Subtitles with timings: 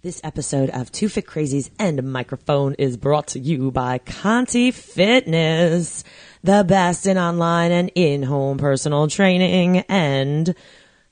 [0.00, 6.04] This episode of Two Fit Crazies and Microphone is brought to you by Conti Fitness,
[6.44, 10.54] the best in online and in-home personal training and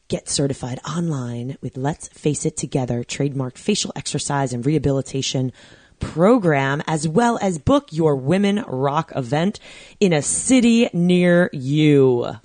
[0.07, 5.51] get certified online with Let's Face It Together trademark facial exercise and rehabilitation
[5.99, 9.59] program as well as book your Women Rock event
[9.99, 12.37] in a city near you.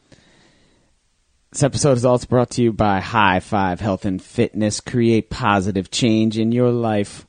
[1.51, 4.79] This episode is also brought to you by High Five Health and Fitness.
[4.79, 7.27] Create positive change in your life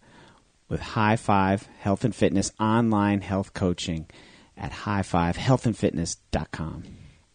[0.69, 4.07] with High Five Health and Fitness online health coaching
[4.57, 6.85] at highfivehealthandfitness.com.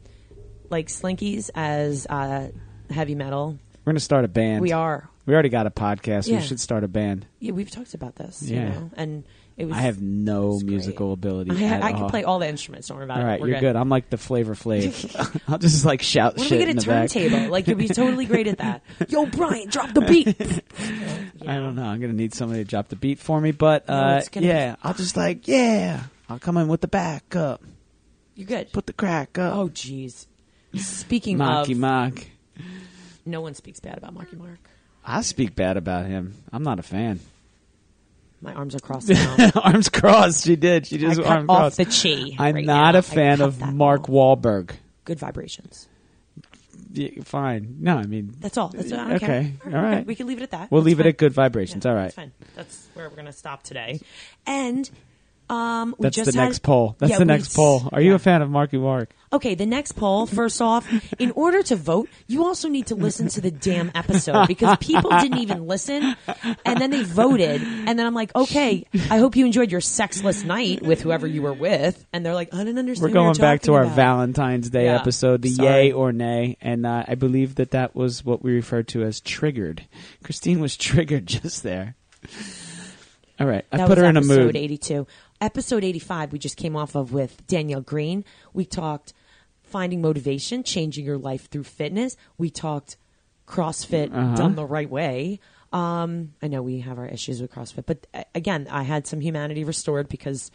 [0.71, 2.49] like slinkies as uh,
[2.89, 3.59] heavy metal.
[3.85, 4.63] We're gonna start a band.
[4.63, 5.07] We are.
[5.27, 6.29] We already got a podcast.
[6.29, 6.37] Yeah.
[6.37, 7.27] We should start a band.
[7.41, 8.41] Yeah, we've talked about this.
[8.41, 8.57] Yeah.
[8.57, 8.91] You know?
[8.97, 9.25] And
[9.57, 9.77] it was.
[9.77, 11.65] I have no musical ability.
[11.65, 12.11] I, I can all.
[12.11, 12.89] play all the instruments.
[12.89, 13.27] Don't worry about All it.
[13.29, 13.75] right, We're you're good.
[13.77, 15.41] I'm like the Flavor Flav.
[15.49, 17.51] I'll just like shout if shit we in get a turntable?
[17.51, 18.83] Like you'll be totally great at that.
[19.09, 20.29] Yo, Brian, drop the beat.
[21.49, 21.85] I don't know.
[21.85, 24.95] I'm gonna need somebody to drop the beat for me, but uh, gonna yeah, I'll
[24.95, 26.03] just like yeah.
[26.29, 27.63] I'll come in with the back up,
[28.35, 28.73] You're good.
[28.73, 29.55] put the crack up.
[29.57, 30.27] Oh, jeez.
[30.75, 32.27] Speaking Mocky of, Mark,
[33.25, 34.59] no one speaks bad about Marky Mark.
[35.05, 36.35] I speak bad about him.
[36.53, 37.21] I'm not a fan.
[38.47, 39.51] My arms are crossed now.
[39.63, 40.45] arms crossed.
[40.47, 40.87] She did.
[40.87, 41.77] She I just cut arms off crossed.
[41.77, 41.85] the
[42.37, 42.43] chi.
[42.43, 42.99] I'm right not now.
[43.01, 44.07] a fan of Mark off.
[44.09, 44.71] Wahlberg.
[45.05, 45.89] Good vibrations.
[46.93, 47.77] Yeah, fine.
[47.81, 48.69] No, I mean That's all.
[48.69, 49.01] That's all.
[49.01, 49.53] I Okay.
[49.63, 49.77] care.
[49.77, 50.07] All right.
[50.07, 50.71] We can leave it at that.
[50.71, 51.85] we'll That's leave it at good vibrations.
[51.85, 52.05] Yeah, All right.
[52.05, 52.33] That's fine.
[52.55, 54.01] That's where we're going to stop today.
[54.47, 54.89] And
[55.51, 56.97] um, we That's just the had- next poll.
[56.99, 57.89] That's Yeah, the next poll.
[57.93, 59.11] Are you a fan of Marky Mark?
[59.33, 60.87] Okay, the next poll, first off,
[61.19, 65.11] in order to vote, you also need to listen to the damn episode because people
[65.11, 66.15] didn't even listen
[66.65, 67.61] and then they voted.
[67.63, 71.43] And then I'm like, okay, I hope you enjoyed your sexless night with whoever you
[71.43, 72.07] were with.
[72.13, 73.97] And they're like, I didn't understand We're going back to our about.
[73.97, 74.97] Valentine's Day Yeah.
[75.01, 75.69] episode, the Sorry.
[75.87, 79.21] yay or nay, and uh, I believe that that was what we referred to as
[79.21, 79.85] triggered.
[80.23, 81.97] Christine was triggered just there.
[83.39, 84.57] All right, I That put her in a episode mood.
[85.41, 85.45] 82.
[85.45, 88.25] Episode 85, we just came off of with Danielle Green.
[88.53, 89.13] We talked
[89.63, 92.17] finding motivation, changing your life through fitness.
[92.39, 92.97] We talked
[93.47, 94.37] CrossFit Uh-huh.
[94.37, 95.41] done the right way.
[95.73, 99.21] Um, I know we have our issues with CrossFit, but uh, again, I had some
[99.21, 100.51] humanity restored because,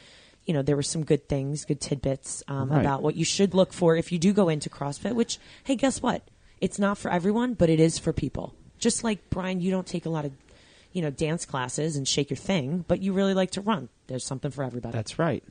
[0.45, 2.79] you know, there were some good things, good tidbits um, Right.
[2.81, 6.01] about what you should look for if you do go into CrossFit, which, hey, guess
[6.01, 6.23] what?
[6.59, 8.53] It's not for everyone, but it is for people.
[8.79, 10.31] Just like, Brian, you don't take a lot of
[10.91, 13.89] you know, dance classes and shake your thing, but you really like to run.
[14.07, 14.93] There's something for everybody.
[14.93, 15.43] That's right.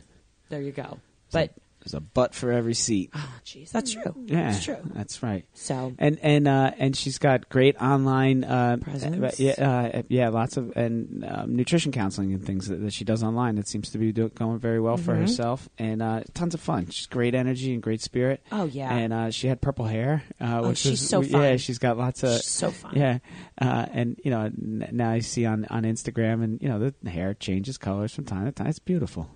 [0.48, 0.98] there you go.
[1.32, 3.10] But There's a butt for every seat.
[3.14, 4.14] oh, jeez, that's true.
[4.26, 4.76] Yeah, that's true.
[4.94, 5.46] That's right.
[5.54, 9.16] So And and uh, and she's got great online uh, Presence.
[9.16, 9.52] uh, yeah,
[9.94, 13.54] uh, yeah, lots of and um, nutrition counseling and things that, that she does online.
[13.56, 15.20] That seems to be do, going very well for Mhm.
[15.20, 16.88] herself, and uh, tons of fun.
[16.90, 18.42] She's great energy and great spirit.
[18.52, 21.56] oh yeah, And uh, she had purple hair, uh, Oh, which she's is so yeah.
[21.56, 22.92] She's got lots of She's so fun.
[22.94, 23.18] yeah,
[23.60, 27.10] uh, and you know n- now I see on on Instagram, and you know the
[27.10, 28.66] hair changes colors from time to time.
[28.66, 29.30] It's beautiful.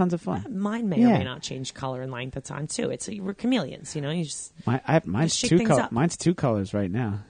[0.00, 0.58] Tons of fun.
[0.58, 2.88] Mine may or may not change color and length at time too.
[2.88, 4.10] It's we're chameleons, you know.
[4.10, 5.92] You just My, I have, mine's shake two things col- up.
[5.92, 7.20] Mine's two colors right now.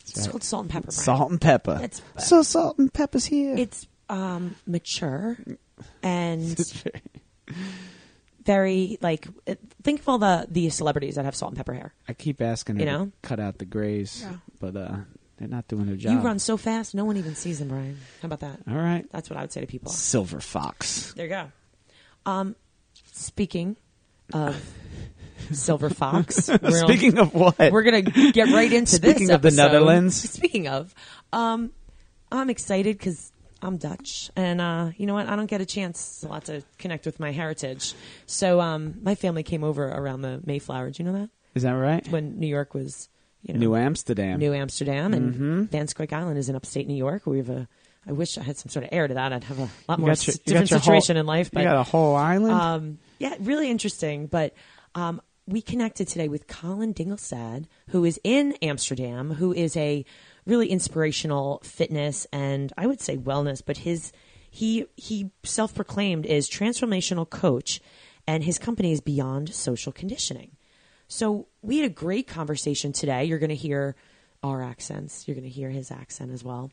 [0.00, 0.86] it's called salt and pepper.
[0.86, 0.92] Brian.
[1.04, 1.80] Salt and pepper.
[1.82, 3.54] It's so salt and pepper's here.
[3.58, 5.36] it's um, mature
[6.02, 6.56] and
[8.44, 11.92] very like uh, think of all the the celebrities that have salt and pepper hair.
[12.08, 13.12] I keep asking You to know?
[13.20, 14.36] cut out the grays, Yeah.
[14.60, 14.96] but uh,
[15.38, 16.12] they're not doing their job.
[16.12, 17.98] You run so fast, no one even sees them, Brian.
[18.22, 18.60] How about that?
[18.68, 19.06] All right.
[19.10, 19.90] That's what I would say to people.
[19.90, 21.12] Silver fox.
[21.14, 21.52] There you go.
[22.26, 22.56] Um,
[23.12, 23.76] speaking
[24.32, 24.56] of
[25.52, 27.56] Silver Fox, we're, Speaking of what?
[27.72, 29.10] we're gonna get right into this.
[29.12, 29.62] Speaking of the episode.
[29.62, 30.16] Netherlands.
[30.30, 30.94] Speaking of,
[31.32, 31.72] um,
[32.30, 33.32] I'm excited because
[33.62, 35.26] I'm Dutch, and uh, you know what?
[35.26, 37.94] I don't get a chance a lot to connect with my heritage.
[38.26, 40.90] So, um, my family came over around the Mayflower.
[40.90, 42.06] Do you know that Is that right?
[42.08, 43.08] when New York was,
[43.42, 44.38] you know, New Amsterdam.
[44.38, 45.70] New Amsterdam, and Mhm.
[45.70, 47.26] Van Scoik Island is in upstate New York.
[47.26, 47.68] We have a.
[48.06, 49.32] I wish I had some sort of heir to that.
[49.32, 51.50] I'd have a lot You more your- different situation whole- in life.
[51.52, 52.54] But you got a whole island.
[52.54, 54.26] um, yeah, really interesting.
[54.26, 54.54] But
[54.94, 60.04] um, we connected today with Colin Dingelstad, who is in Amsterdam, who is a
[60.46, 64.10] really inspirational fitness and I would say wellness, but his
[64.50, 67.80] he he self-proclaimed is transformational coach
[68.26, 70.52] and his company is Beyond Social Conditioning.
[71.08, 73.24] So we had a great conversation today.
[73.24, 73.96] You're going to hear
[74.42, 75.26] our accents.
[75.26, 76.70] You're going to hear his accent as well.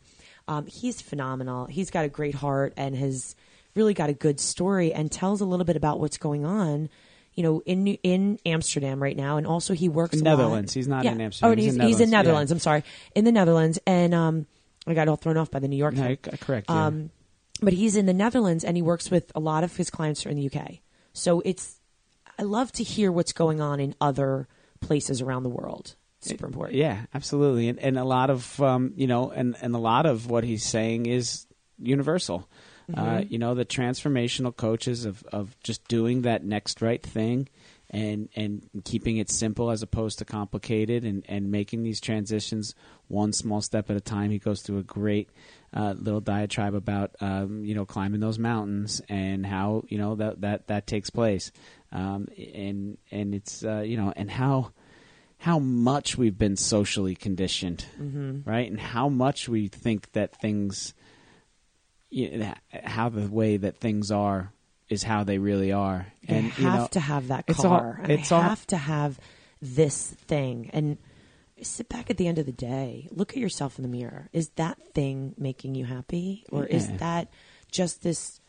[0.47, 1.65] Um, he's phenomenal.
[1.65, 3.35] He's got a great heart and has
[3.75, 6.89] really got a good story and tells a little bit about what's going on.
[7.33, 10.73] You know, in in Amsterdam right now, and also he works lot- Netherlands.
[10.73, 11.11] He's not Yeah.
[11.13, 11.51] in Amsterdam.
[11.51, 12.11] Oh, He's he's, in he's in Netherlands.
[12.49, 12.51] Netherlands.
[12.51, 12.83] I'm sorry,
[13.13, 14.45] in the Netherlands, and um,
[14.87, 16.17] I got all thrown off by the New York No, thing.
[16.39, 16.67] correct.
[16.69, 16.85] Yeah.
[16.85, 17.09] Um,
[17.61, 20.29] but he's in the Netherlands and he works with a lot of his clients are
[20.29, 20.79] in the UK.
[21.11, 21.79] So it's
[22.37, 24.47] I love to hear what's going on in other
[24.81, 25.95] places around the world.
[26.21, 26.77] Super important.
[26.77, 30.29] Yeah, absolutely, and and a lot of um, you know, and and a lot of
[30.29, 31.45] what he's saying is
[31.79, 32.47] universal.
[32.95, 33.33] Uh, Mm-hmm.
[33.33, 37.49] you know, the transformational coaches of of just doing that next right thing,
[37.89, 42.75] and and keeping it simple as opposed to complicated, and and making these transitions
[43.07, 44.29] one small step at a time.
[44.29, 45.31] He goes through a great
[45.73, 50.41] uh, little diatribe about um, you know climbing those mountains and how you know that
[50.41, 51.51] that that takes place,
[51.91, 54.71] um, and and it's uh, you know and how
[55.37, 58.49] how much we've been socially conditioned, Mm-hmm.
[58.49, 58.69] right?
[58.69, 60.93] And how much we think that things,
[62.09, 62.53] you know,
[62.83, 64.51] how the way that things are
[64.89, 66.07] is how they really are.
[66.27, 68.01] And have you know, to have that it's all- car.
[68.07, 69.19] it's I all- have to have
[69.61, 70.69] this thing.
[70.73, 70.97] And
[71.61, 74.29] sit back at the end of the day, look at yourself in the mirror.
[74.31, 76.45] Is that thing making you happy?
[76.51, 77.29] Or is that
[77.71, 78.39] just this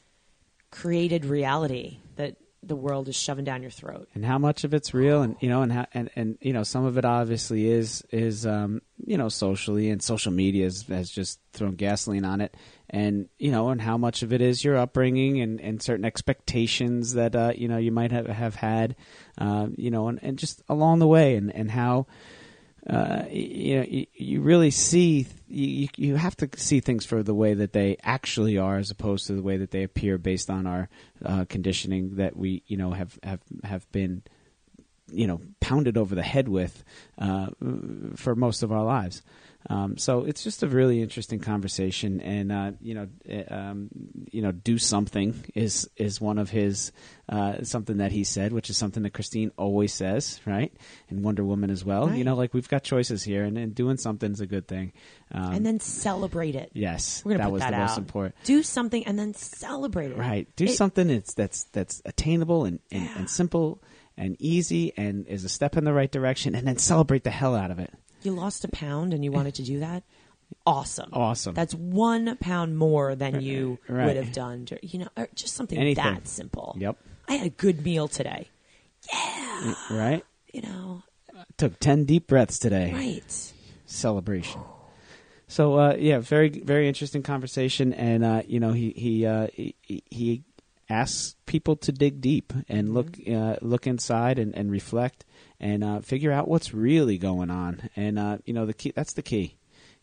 [0.70, 2.36] created reality that
[2.66, 4.08] the world is shoving down your throat?
[4.14, 6.62] and how much of it's real, and you know, and how, and and you know,
[6.62, 11.10] some of it obviously is is um, you know socially, and social media has, has
[11.10, 12.54] just thrown gasoline on it,
[12.90, 17.14] and you know, and how much of it is your upbringing and, and certain expectations
[17.14, 18.96] that uh, you know you might have have had,
[19.38, 22.06] uh, you know, and, and just along the way, and and how.
[22.88, 27.34] Uh, you know, you, you really see you you have to see things for the
[27.34, 30.66] way that they actually are, as opposed to the way that they appear based on
[30.66, 30.88] our
[31.24, 34.22] uh, conditioning that we you know have have have been
[35.10, 36.84] you know pounded over the head with
[37.18, 37.48] uh,
[38.14, 39.22] for most of our lives.
[39.68, 43.88] Um, so it's just a really interesting conversation, and uh, you know, eh, um,
[44.30, 46.92] you know, do something is is one of his
[47.28, 50.72] uh, something that he said, which is something that Christine always says, right?
[51.10, 52.14] And Wonder Woman as well.
[52.14, 54.92] You know, like we've got choices here, and, and doing something is a good thing.
[55.32, 56.70] Um, and then celebrate it.
[56.72, 57.88] yes, We're gonna that put was that the out.
[57.88, 58.36] most important.
[58.44, 60.16] Do something and then celebrate it.
[60.16, 60.46] Right.
[60.54, 63.18] Do It- something that's that's that's attainable and, and, Yeah.
[63.18, 63.82] and simple
[64.16, 67.54] and easy and is a step in the right direction and then celebrate the hell
[67.56, 67.92] out of it.
[68.26, 70.02] You lost a pound and you wanted to do that.
[70.66, 71.10] Awesome.
[71.12, 71.54] Awesome.
[71.54, 74.06] That's one pound more than you Right.
[74.06, 74.64] would have done.
[74.64, 76.04] dur- You know, or just something Anything.
[76.04, 76.76] that simple.
[76.78, 76.96] Yep.
[77.28, 78.48] I had a good meal today.
[79.12, 79.74] Yeah.
[79.90, 80.24] Right?
[80.52, 81.02] You know,
[81.56, 82.92] Took 10 deep breaths today.
[82.92, 83.52] right.
[83.86, 84.60] Celebration.
[85.48, 89.76] So uh, yeah, very very interesting conversation and uh, you know he he, uh, he
[89.84, 90.42] he
[90.90, 95.24] asks people to dig deep and look uh, look inside and, and reflect
[95.60, 97.88] and uh, figure out what's really going on.
[97.96, 99.56] And uh, you know the key that's the key.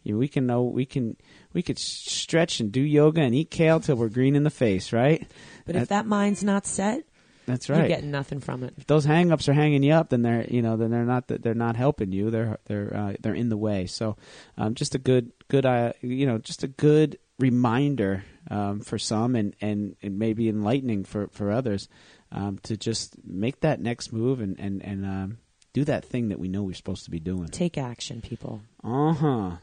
[0.03, 1.15] You know, we can know we can
[1.53, 4.91] we could stretch and do yoga and eat kale till we're green in the face
[4.91, 5.25] right?
[5.65, 7.03] But if that mind's not set,
[7.45, 7.79] that's right.
[7.79, 8.73] you're getting nothing from it.
[8.77, 11.53] if those hang-ups are hanging you up then they're you know then they're not they're
[11.53, 12.31] not helping you.
[12.31, 13.85] They're they're uh, they're in the way.
[13.85, 14.17] So
[14.57, 19.35] um, just a good good uh, you know just a good reminder um, for some
[19.35, 21.87] and, and and maybe enlightening for for others
[22.31, 25.37] um, to just make that next move and and and um,
[25.73, 27.47] do that thing that we know we're supposed to be doing.
[27.47, 28.61] Take action, people.
[28.83, 29.57] uh-huh.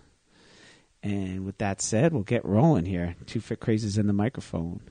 [1.02, 3.16] And with that said we'll get rolling here.
[3.24, 4.82] Two fit crazies in the microphone.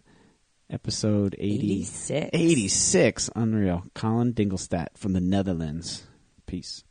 [0.72, 2.30] Episode 80 86.
[2.34, 3.84] 86 unreal.
[3.94, 6.08] Colin Dingelstad from the netherlands.
[6.48, 6.84] Peace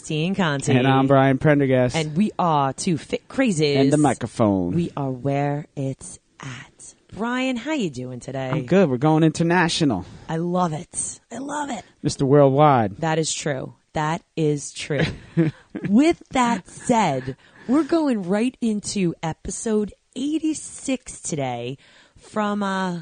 [0.00, 0.72] Christine Conti.
[0.72, 3.76] and i'm brian prendergast And we are two fit crazies.
[3.76, 6.94] and the microphone We are where it's at.
[7.12, 8.48] Brian, how you doing today?
[8.48, 8.88] I'm good.
[8.88, 11.20] We're going international, I love it.
[11.30, 11.84] I love it.
[12.02, 12.22] Mr.
[12.22, 12.96] Worldwide.
[12.98, 13.74] That is true.
[13.92, 15.02] That is true.
[15.88, 17.36] With that said,
[17.68, 21.76] we're going right into episode 86 today
[22.16, 23.00] from uh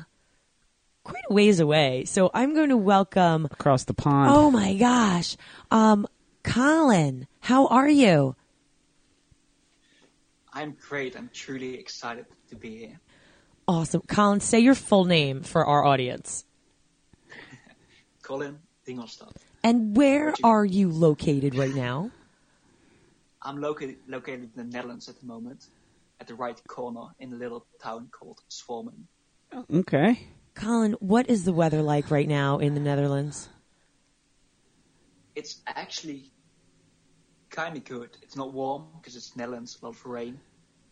[1.04, 2.06] quite a ways away.
[2.06, 4.32] So I'm going to welcome Across the pond.
[4.34, 5.36] Oh my gosh.
[5.70, 6.08] Um
[6.48, 8.34] Colin, how are you?
[10.50, 11.14] I'm great.
[11.14, 13.00] I'm truly excited to be here.
[13.68, 14.00] Awesome.
[14.08, 16.44] Colin, say your full name for our audience.
[18.22, 19.32] Colin Dingelstad.
[19.62, 22.10] And where are you located right now?
[23.42, 25.66] I'm located located in the Netherlands at the moment,
[26.18, 29.04] at the right corner in a little town called Swalmen.
[29.72, 30.28] Okay.
[30.54, 33.50] Colin, what is the weather like right now in the Netherlands?
[35.36, 36.32] It's actually
[37.58, 38.10] kind of good.
[38.22, 40.38] It's not warm because it's Netherlands, a lot of rain,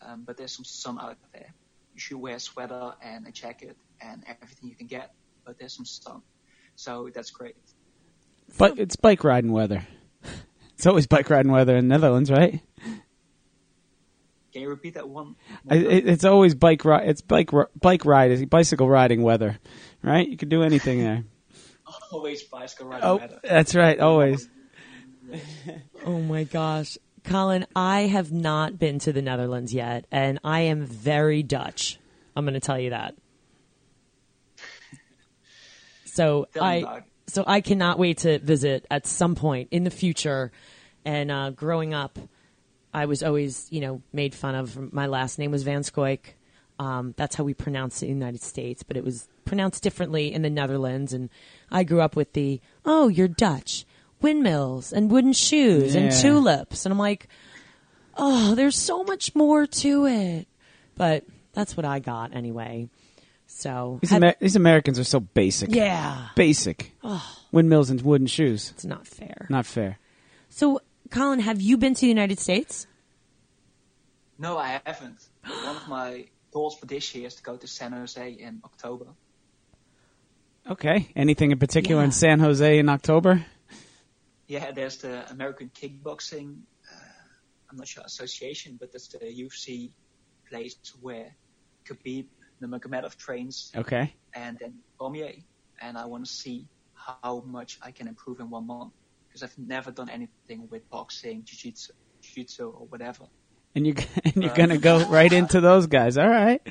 [0.02, 1.54] um, but there's some sun out there.
[1.94, 5.12] You should wear a sweater and a jacket and everything you can get,
[5.44, 6.22] but there's some sun,
[6.74, 7.54] so that's great.
[8.58, 9.86] But it's bike riding weather.
[10.74, 12.60] It's always bike riding weather in Netherlands, right?
[14.52, 15.36] Can you repeat that one?
[15.70, 17.08] I, it, it's always bike ride.
[17.08, 19.58] It's bike ri- bike ride, bicycle riding weather,
[20.02, 20.28] right?
[20.28, 21.24] You can do anything there.
[22.10, 23.38] Always bicycle riding Oh, weather.
[23.44, 23.98] that's right.
[24.00, 24.48] Always.
[26.04, 26.98] Oh my gosh.
[27.24, 31.98] Colin, I have not been to the Netherlands yet, and I am very Dutch.
[32.36, 33.16] I'm going to tell you that.
[36.04, 40.52] So I so I cannot wait to visit at some point in the future.
[41.04, 42.18] And uh, growing up,
[42.94, 44.92] I was always, you know, made fun of.
[44.92, 46.20] My last name was Van Scoik.
[46.78, 50.32] Um, that's how we pronounce it in the United States, but it was pronounced differently
[50.32, 51.12] in the Netherlands.
[51.12, 51.30] And
[51.70, 53.86] I grew up with the, oh, you're Dutch,
[54.20, 56.84] windmills and wooden shoes and tulips.
[56.86, 57.28] And I'm like,
[58.16, 60.48] oh, there's so much more to it.
[60.96, 62.88] But that's what I got anyway.
[63.46, 65.74] So, These, have- Amer- these Americans are so basic.
[65.74, 66.92] yeah, Basic.
[67.52, 68.70] Windmills and wooden shoes.
[68.74, 69.46] it's not fair.
[69.48, 69.98] Not fair.
[70.48, 70.80] So,
[71.10, 72.86] Colin, have you been to the United States?
[74.38, 75.24] No, I haven't.
[75.46, 79.06] One of my goals for this year is to go to San Jose in October.
[80.68, 81.08] Okay.
[81.14, 83.44] Anything in particular in San Jose in October?
[84.48, 86.58] Yeah, there's the American Kickboxing,
[86.92, 86.96] uh,
[87.70, 89.92] I'm not sure association, but that's the UFC
[90.48, 91.36] place where
[91.88, 92.28] Khabib
[92.62, 94.14] Nurmagomedov trains, Okay.
[94.34, 95.32] and then Cormier.
[95.82, 98.92] And I want to see how much I can improve in one month
[99.28, 103.24] because I've never done anything with boxing, jiu-jitsu, jiu-jitsu or whatever.
[103.74, 106.16] And you and you're gonna go right into those guys.
[106.16, 106.62] All right.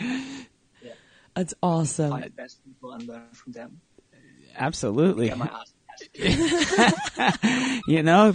[0.81, 0.93] Yeah.
[1.35, 2.09] That's awesome.
[2.11, 3.81] Find the best people and learn from them.
[4.57, 5.29] Absolutely.
[7.87, 8.33] You know,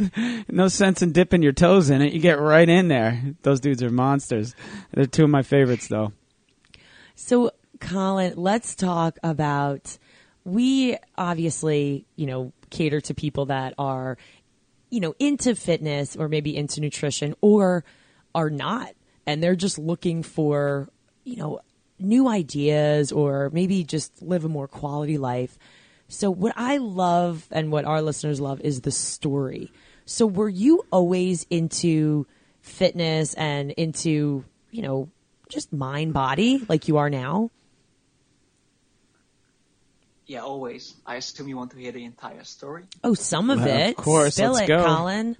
[0.48, 2.12] no sense in dipping your toes in it.
[2.12, 3.20] You get right in there.
[3.42, 4.54] Those dudes are monsters.
[4.92, 6.12] They're two of my favorites, though.
[7.16, 7.50] So,
[7.80, 9.98] Colin, let's talk about.
[10.44, 14.16] We obviously, you know, cater to people that are,
[14.88, 17.84] you know, into fitness or maybe into nutrition or
[18.34, 18.94] are not.
[19.26, 20.88] And they're just looking for,
[21.24, 21.60] you know,
[21.98, 25.58] new ideas or maybe just live a more quality life.
[26.10, 29.70] So, what I love and what our listeners love is the story.
[30.04, 32.26] So, were you always into
[32.62, 35.08] fitness and into, you know,
[35.48, 37.50] just mind body like you are now?
[40.26, 40.94] Yeah, always.
[41.06, 42.84] I assume you want to hear the entire story.
[43.02, 44.84] Oh, some of Well, of course, Spill let's it, go.
[44.84, 45.36] Colin.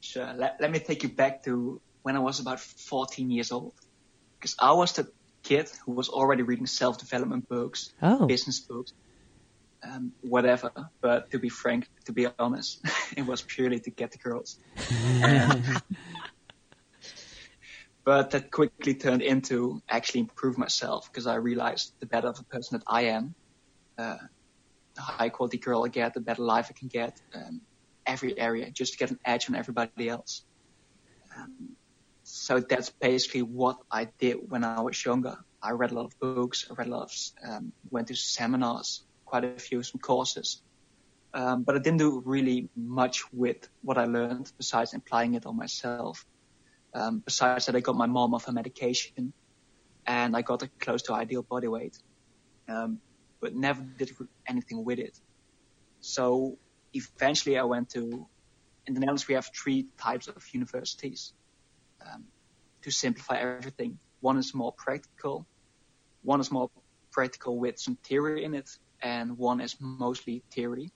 [0.00, 0.32] Sure.
[0.34, 3.72] Let, let me take you back to when I was about 14 years old.
[4.38, 5.10] Because I was the
[5.42, 8.26] kid who was already reading self-development books, Oh.
[8.26, 8.92] business books,
[9.82, 10.70] um, whatever.
[11.00, 12.80] But to be frank, to be honest,
[13.16, 14.58] it was purely to get the girls.
[18.04, 22.44] but that quickly turned into actually improve myself because I realized the better of a
[22.44, 23.34] person that I am,
[23.98, 24.18] uh,
[24.94, 27.20] the high quality girl I get, the better life I can get.
[27.34, 27.60] Um,
[28.06, 30.42] every area just to get an edge on everybody else.
[31.36, 31.76] Um,
[32.24, 35.36] so that's basically what I did when I was younger.
[35.62, 37.12] I read a lot of books, I read a lot of,
[37.48, 40.60] um, went to seminars, quite a few, some courses.
[41.32, 45.56] Um, but I didn't do really much with what I learned besides applying it on
[45.56, 46.26] myself.
[46.92, 49.32] Um, besides that, I got my mom off her medication
[50.06, 51.96] and I got close to ideal body weight.
[52.68, 53.00] Um,
[53.40, 54.10] but never did
[54.46, 55.18] anything with it.
[56.00, 56.58] So
[56.92, 58.02] eventually I went to,
[58.86, 61.32] in the Netherlands we have three types of universities.
[62.06, 62.24] Um,
[62.82, 65.46] to simplify everything, one is more practical,
[66.22, 66.68] one is more
[67.12, 68.68] practical with some theory in it,
[69.02, 70.90] and one is mostly theory.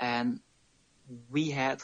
[0.00, 0.40] And
[1.30, 1.82] we had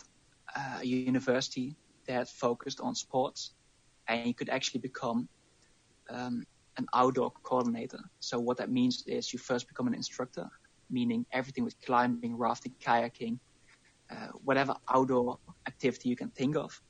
[0.57, 3.55] uh, a university that focused on sports,
[4.09, 5.29] and you could actually become
[6.11, 6.45] um,
[6.77, 8.01] an outdoor coordinator.
[8.21, 10.49] So what that means is you first become an instructor,
[10.91, 13.39] meaning everything with climbing, rafting, kayaking,
[14.11, 16.81] uh, whatever outdoor activity you can think of.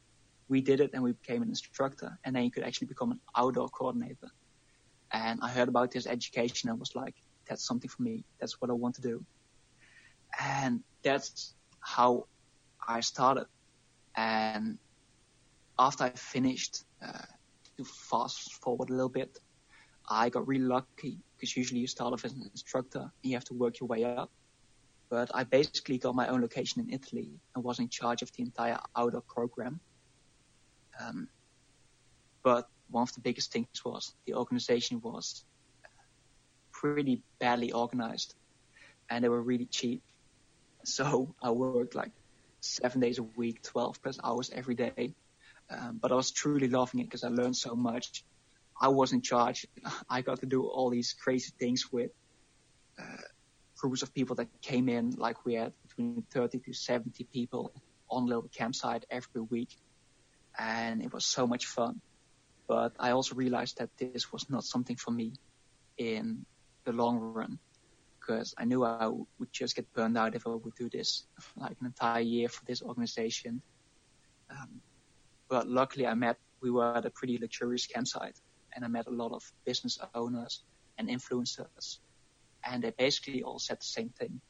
[0.48, 3.20] We did it and we became an instructor and then you could actually become an
[3.36, 4.28] outdoor coordinator.
[5.12, 7.14] And I heard about this education and was like,
[7.50, 8.24] that's something for me.
[8.38, 9.24] That's what I want to do.
[10.40, 12.26] And that's how
[12.86, 13.46] I started.
[14.16, 14.78] And
[15.78, 17.26] after I finished, uh,
[17.76, 19.38] to fast forward a little bit,
[20.08, 23.44] I got really lucky because usually you start off as an instructor and you have
[23.46, 24.30] to work your way up.
[25.08, 28.42] But I basically got my own location in Italy and was in charge of the
[28.42, 29.80] entire outdoor program.
[31.00, 31.28] Um,
[32.44, 35.44] but one of the biggest things was the organization was
[36.80, 38.34] pretty badly organized
[39.10, 40.02] and they were really cheap.
[40.84, 42.12] So I worked like
[42.60, 45.14] seven days a week, 12 plus hours every day.
[45.70, 48.24] Um, but I was truly loving it because I learned so much.
[48.80, 49.66] I was in charge.
[50.10, 52.10] I got to do all these crazy things with
[52.98, 53.22] uh,
[53.78, 55.10] groups of people that came in.
[55.10, 57.72] Like we had between 30 to 70 people
[58.10, 59.76] on little campsite every week.
[60.58, 62.00] And it was so much fun.
[62.66, 65.34] But I also realized that this was not something for me
[65.98, 66.46] in
[66.90, 67.58] the long run
[68.18, 71.76] because I knew I would just get burned out if I would do this like
[71.80, 73.62] an entire year for this organization.
[74.50, 74.80] Um,
[75.48, 78.38] but luckily I met, we were at a pretty luxurious campsite
[78.74, 80.64] and I met a lot of business owners
[80.98, 81.98] and influencers
[82.64, 84.40] and they basically all said the same thing.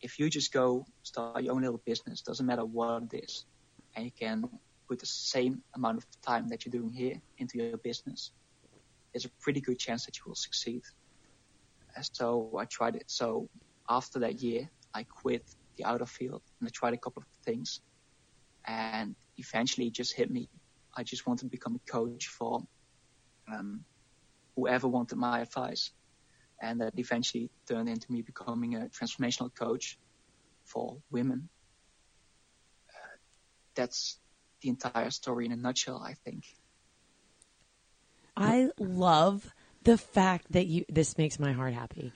[0.00, 3.44] If you just go start your own little business, doesn't matter what it is,
[3.94, 4.48] and you can
[4.88, 8.30] put the same amount of time that you're doing here into your business,
[9.12, 10.82] there's a pretty good chance that you will succeed.
[12.02, 13.04] So I tried it.
[13.06, 13.48] So
[13.88, 15.44] after that year, I quit
[15.76, 17.80] the outer field and I tried a couple of things
[18.66, 20.48] and eventually it just hit me.
[20.96, 22.60] I just wanted to become a coach for
[23.52, 23.84] um,
[24.56, 25.92] whoever wanted my advice.
[26.60, 29.98] And that eventually turned into me becoming a transformational coach
[30.64, 31.48] for women.
[32.90, 33.16] Uh,
[33.76, 34.18] that's
[34.60, 36.44] the entire story in a nutshell, I think.
[38.36, 39.48] I love
[39.88, 42.12] the fact that you, this makes my heart happy.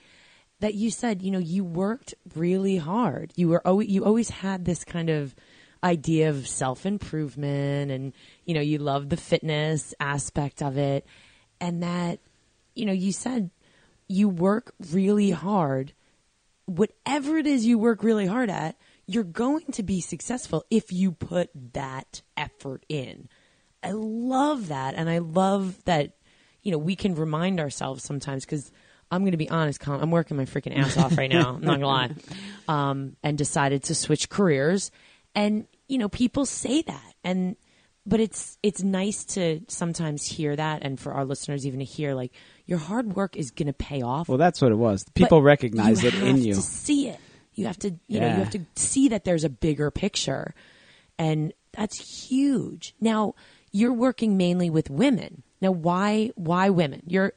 [0.59, 3.33] That you said, you know, you worked really hard.
[3.35, 5.35] You were always, you always had this kind of
[5.83, 8.13] idea of self improvement and,
[8.45, 11.07] you know, you love the fitness aspect of it.
[11.59, 12.19] And that,
[12.75, 13.49] you know, you said
[14.07, 15.93] you work really hard.
[16.65, 21.11] Whatever it is you work really hard at, you're going to be successful if you
[21.11, 23.29] put that effort in.
[23.81, 24.93] I love that.
[24.93, 26.13] And I love that,
[26.63, 28.71] you know, we can remind ourselves sometimes because
[29.11, 31.49] I'm going to be honest, I'm working my freaking ass off right now.
[31.55, 32.11] I'm not going to lie.
[32.67, 34.89] Um, and decided to switch careers.
[35.35, 37.13] And, you know, people say that.
[37.25, 37.57] And,
[38.05, 40.81] but it's, it's nice to sometimes hear that.
[40.81, 42.31] And for our listeners, even to hear like
[42.65, 44.29] your hard work is going to pay off.
[44.29, 45.03] Well, that's what it was.
[45.13, 46.53] People But recognize it in have you.
[46.53, 47.19] To see it,
[47.53, 48.37] you have to, you know, Yeah.
[48.37, 50.55] you have to see that there's a bigger picture,
[51.19, 52.95] and that's huge.
[53.01, 53.35] Now
[53.73, 55.43] you're working mainly with women.
[55.63, 57.01] Now, why, why women?
[57.07, 57.33] You're,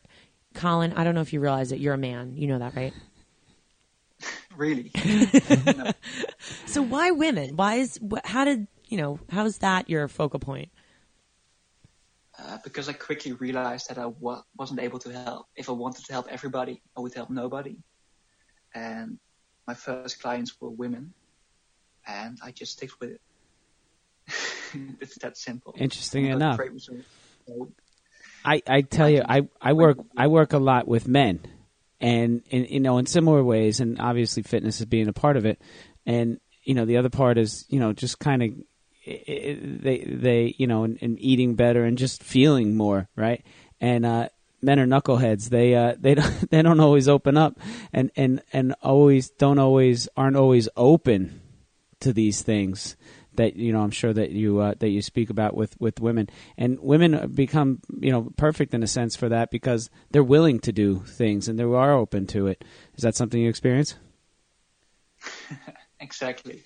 [0.52, 0.92] Colin.
[0.92, 2.36] I don't know if you realize that you're a man.
[2.36, 2.92] You know that, right?
[4.56, 4.90] Really.
[6.64, 7.56] So why women?
[7.56, 9.20] Why is how did you know?
[9.30, 10.70] How's that your focal point?
[12.38, 15.46] uh, because I quickly realized that I wa- wasn't able to help.
[15.56, 17.76] If I wanted to help everybody, I would help nobody.
[18.74, 19.18] And
[19.66, 21.14] my first clients were women,
[22.06, 23.20] and I just stick with it.
[25.00, 25.74] it's that simple.
[25.78, 26.60] Interesting enough.
[26.78, 27.72] So,
[28.46, 31.40] I, I tell you, I, I work I work a lot with men,
[32.00, 35.44] and, and you know in similar ways, and obviously fitness is being a part of
[35.44, 35.60] it,
[36.06, 38.50] and you know the other part is you know just kind of
[39.04, 43.44] they they you know and, and eating better and just feeling more right,
[43.80, 44.28] and uh,
[44.62, 45.48] men are knuckleheads.
[45.48, 47.58] They uh, they don't they don't always open up,
[47.92, 51.40] and and and always don't always aren't always open
[51.98, 52.94] to these things
[53.36, 56.28] that you know I'm sure that you uh, that you speak about with with women
[56.56, 60.72] and women become you know perfect in a sense for that because they're willing to
[60.72, 62.64] do things and they are open to it.
[62.94, 63.96] Is that something you experience?
[66.00, 66.62] exactly.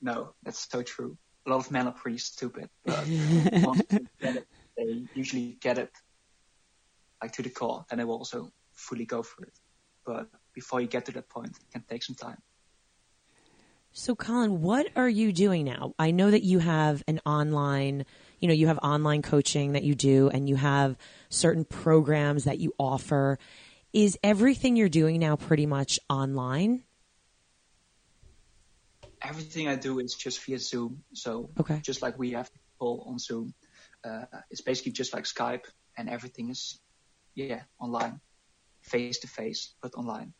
[0.00, 1.16] No, that's so true.
[1.46, 3.06] A lot of men are pretty stupid, but
[3.52, 5.90] once they get it, they usually get it
[7.20, 9.58] like to the core, and they will also fully go for it.
[10.04, 12.38] But before you get to that point, it can take some time.
[13.94, 15.94] So, Colin, what are you doing now?
[15.98, 18.06] I know that you have an online,
[18.40, 20.96] you know, you have online coaching that you do, and you have
[21.28, 23.38] certain programs that you offer.
[23.92, 26.84] Is everything you're doing now pretty much online?
[29.22, 31.02] everything I do is just via Zoom.
[31.14, 31.80] So Okay.
[31.82, 33.54] just like we have people on Zoom,
[34.04, 35.64] uh, it's basically just like Skype,
[35.96, 36.80] and everything is
[37.34, 38.20] yeah, online,
[38.82, 40.34] face to face, but online.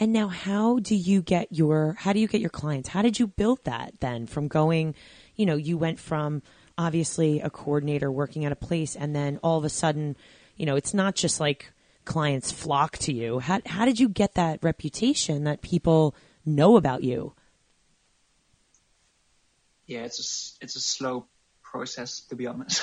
[0.00, 2.88] And now how do you get your how do you get your clients?
[2.88, 4.94] How did you build that then from going,
[5.36, 6.42] you know, you went from
[6.78, 10.16] obviously a coordinator working at a place and then all of a sudden,
[10.56, 11.70] you know, it's not just like
[12.06, 13.40] clients flock to you.
[13.40, 16.14] How how did you get that reputation that people
[16.46, 17.34] know about you?
[19.86, 21.26] Yeah, it's a, it's a slow
[21.62, 22.82] process to be honest.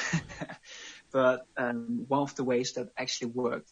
[1.12, 3.72] but um, one of the ways that actually worked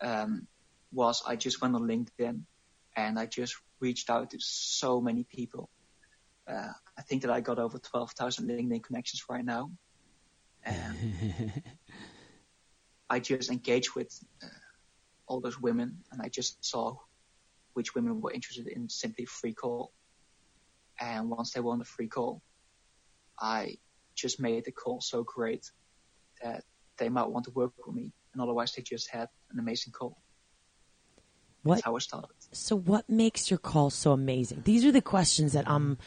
[0.00, 0.46] um,
[0.92, 2.42] was I just went on LinkedIn
[2.96, 5.70] and I just reached out to so many people.
[6.48, 9.70] Uh, I think that I got over 12,000 LinkedIn connections right now.
[10.64, 11.62] And
[13.10, 14.46] I just engaged with uh,
[15.26, 16.96] all those women and I just saw
[17.74, 19.92] which women were interested in simply free call.
[21.00, 22.42] And once they won the free call,
[23.38, 23.76] I
[24.14, 25.70] just made the call so great
[26.42, 26.64] that
[26.98, 28.12] they might want to work with me.
[28.32, 30.18] And otherwise they just had an amazing call.
[31.62, 32.30] What, That's how it started.
[32.52, 34.62] So what makes your call so amazing?
[34.64, 35.98] These are the questions that I'm,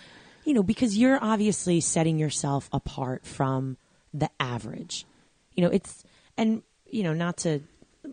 [0.46, 3.78] you know, because you're obviously setting yourself apart from
[4.14, 5.06] the average.
[5.54, 6.04] You know, it's,
[6.38, 7.62] and, you know, not to,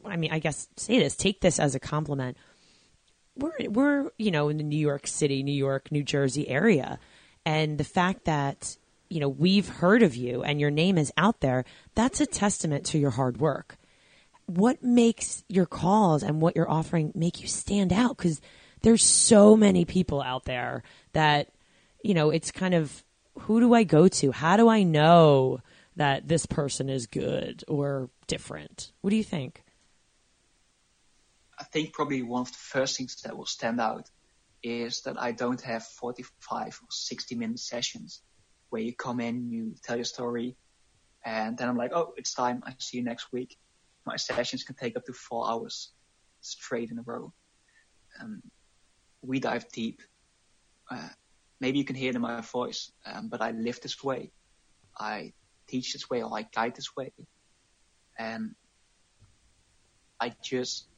[0.04, 2.36] I mean, I guess say this, take this as a compliment.
[3.36, 6.98] We're, we're, you know, in the New York City, New York, New Jersey area.
[7.46, 8.76] And the fact that,
[9.08, 12.84] you know, we've heard of you and your name is out there, that's a testament
[12.86, 13.76] to your hard work
[14.56, 18.16] what makes your calls and what you're offering make you stand out?
[18.16, 18.40] Because
[18.82, 20.82] there's so many people out there
[21.12, 21.50] that,
[22.02, 23.04] you know, it's kind of
[23.40, 24.32] who do I go to?
[24.32, 25.60] How do I know
[25.96, 28.90] that this person is good or different?
[29.02, 29.62] What do you think?
[31.58, 34.08] I think probably one of the first things that will stand out
[34.62, 38.22] is that I don't have 45 or 60 minute sessions
[38.70, 40.56] where you come in, you tell your story,
[41.24, 42.62] and then I'm like, oh, it's time.
[42.66, 43.58] I see you next week
[44.10, 45.92] my sessions can take up to four hours
[46.40, 47.32] straight in a row.
[48.20, 48.42] Um,
[49.22, 50.02] we dive deep.
[50.90, 51.10] Uh,
[51.60, 54.32] maybe you can hear it in my voice, um, but I live this way.
[54.98, 55.32] I
[55.68, 57.12] teach this way or I guide this way.
[58.18, 58.54] And
[60.18, 60.88] I just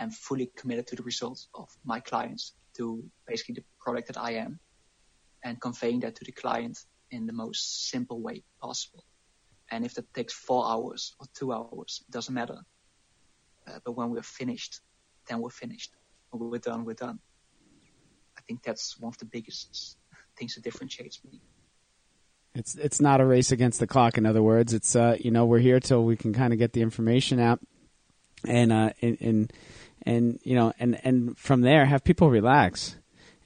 [0.00, 4.32] am fully committed to the results of my clients, to basically the product that I
[4.44, 4.58] am,
[5.44, 6.78] and conveying that to the client
[7.10, 9.04] in the most simple way possible.
[9.74, 12.58] And if that takes four hours or two hours, it doesn't matter.
[13.66, 14.80] Uh, but when we're finished,
[15.26, 15.90] then we're finished.
[16.30, 17.18] When we're done, we're done.
[18.38, 19.96] I think that's one of the biggest
[20.36, 21.40] things that differentiates me.
[22.54, 24.16] It's it's not a race against the clock.
[24.16, 26.72] In other words, it's uh, you know we're here till we can kind of get
[26.72, 27.58] the information out,
[28.46, 29.52] and uh, and, and
[30.02, 32.94] and you know and and from there have people relax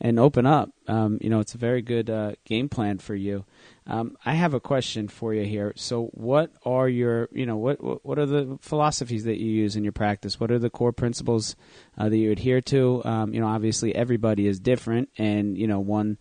[0.00, 0.70] and open up.
[0.86, 3.44] Um, you know, it's a very good uh, game plan for you.
[3.86, 5.72] Um, I have a question for you here.
[5.76, 9.84] So, what are your, you know, what what are the philosophies that you use in
[9.84, 10.38] your practice?
[10.38, 11.56] What are the core principles
[11.96, 13.02] uh, that you adhere to?
[13.04, 16.18] Um, you know, obviously everybody is different, and you know, one,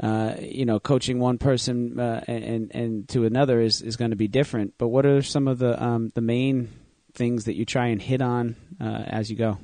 [0.00, 4.16] uh, you know, coaching one person uh, and and to another is is going to
[4.16, 4.74] be different.
[4.78, 6.70] But what are some of the um, the main
[7.12, 9.58] things that you try and hit on uh, as you go?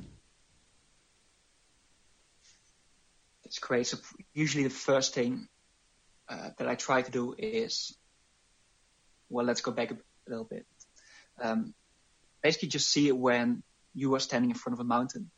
[3.45, 3.87] It's great.
[3.87, 3.97] So
[4.33, 5.47] usually the first thing
[6.27, 7.95] uh, that I try to do is,
[9.29, 10.65] well, let's go back a little bit.
[11.39, 11.73] Um,
[12.41, 13.61] basically, just see it when
[13.93, 15.29] you are standing in front of a mountain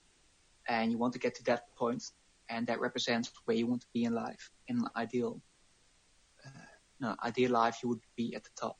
[0.67, 2.03] and you want to get to that point,
[2.49, 4.49] and that represents where you want to be in life.
[4.67, 5.41] In an ideal,
[6.45, 6.49] uh,
[6.99, 8.77] no, ideal life, you would be at the top.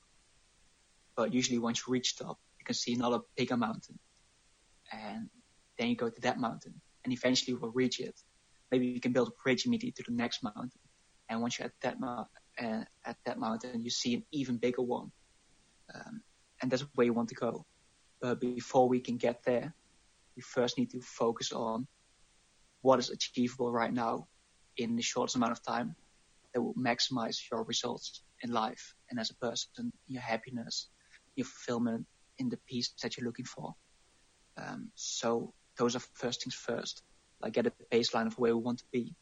[1.16, 4.00] But usually, once you reach top, you can see another bigger mountain,
[4.92, 5.30] and
[5.78, 8.16] then you go to that mountain, and eventually you will reach it.
[8.72, 10.72] Maybe you can build a bridge immediately to the next mountain
[11.30, 12.28] and once you're at that mo-
[12.62, 15.12] uh, at that mountain, you see an even bigger one,
[15.94, 16.22] um,
[16.62, 17.66] and that's where you want to go.
[18.22, 19.74] But before we can get there,
[20.36, 21.88] we first need to focus on
[22.82, 24.28] what is achievable right now
[24.78, 25.96] in the shortest amount of time
[26.54, 30.90] that will maximize your results in life and as a person, your happiness,
[31.36, 32.06] your fulfillment
[32.40, 33.74] in the peace that you're looking for.
[34.58, 37.04] Um, so those are first things first.
[37.42, 39.16] Like get a baseline of where we want to be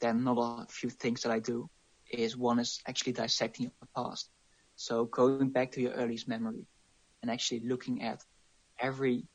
[0.00, 1.68] then another few things that I do
[2.10, 4.30] is one is actually dissecting your past.
[4.76, 6.66] So going back to your earliest memory
[7.22, 8.22] and actually looking at
[8.78, 9.26] every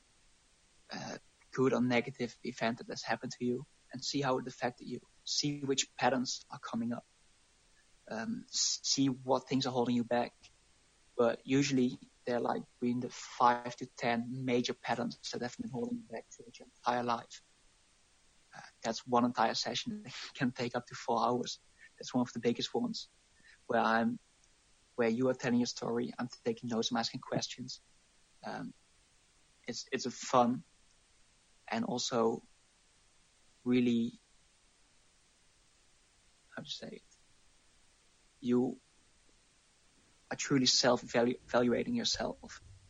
[0.92, 1.18] uh,
[1.54, 5.00] good or negative event that has happened to you and see how it affected you.
[5.24, 7.06] See which patterns are coming up.
[8.12, 10.34] Um, see what things are holding you back.
[11.18, 15.98] But usually they're like between the five to ten major patterns that have been holding
[15.98, 17.42] you back throughout your entire life
[18.84, 21.60] that's one entire session that can take up to four hours.
[22.00, 23.10] That's one of the biggest ones
[23.68, 24.20] where I'm,
[24.96, 27.82] where you are telling your story, I'm taking notes, I'm asking questions.
[28.46, 28.74] Um,
[29.68, 30.64] it's it's a fun
[31.72, 32.44] and also
[33.64, 34.20] really
[36.56, 37.02] how to say it.
[38.40, 38.78] You
[40.32, 42.38] are truly self-evaluating yourself,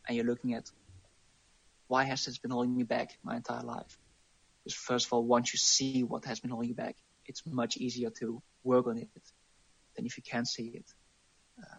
[0.06, 0.64] and you're looking at
[1.88, 3.98] why has this been holding me back my entire life?
[4.66, 7.76] Because first of all, once you see what has been holding you back, it's much
[7.76, 9.08] easier to work on it
[9.94, 10.90] than if you can't see it.
[11.58, 11.78] Um,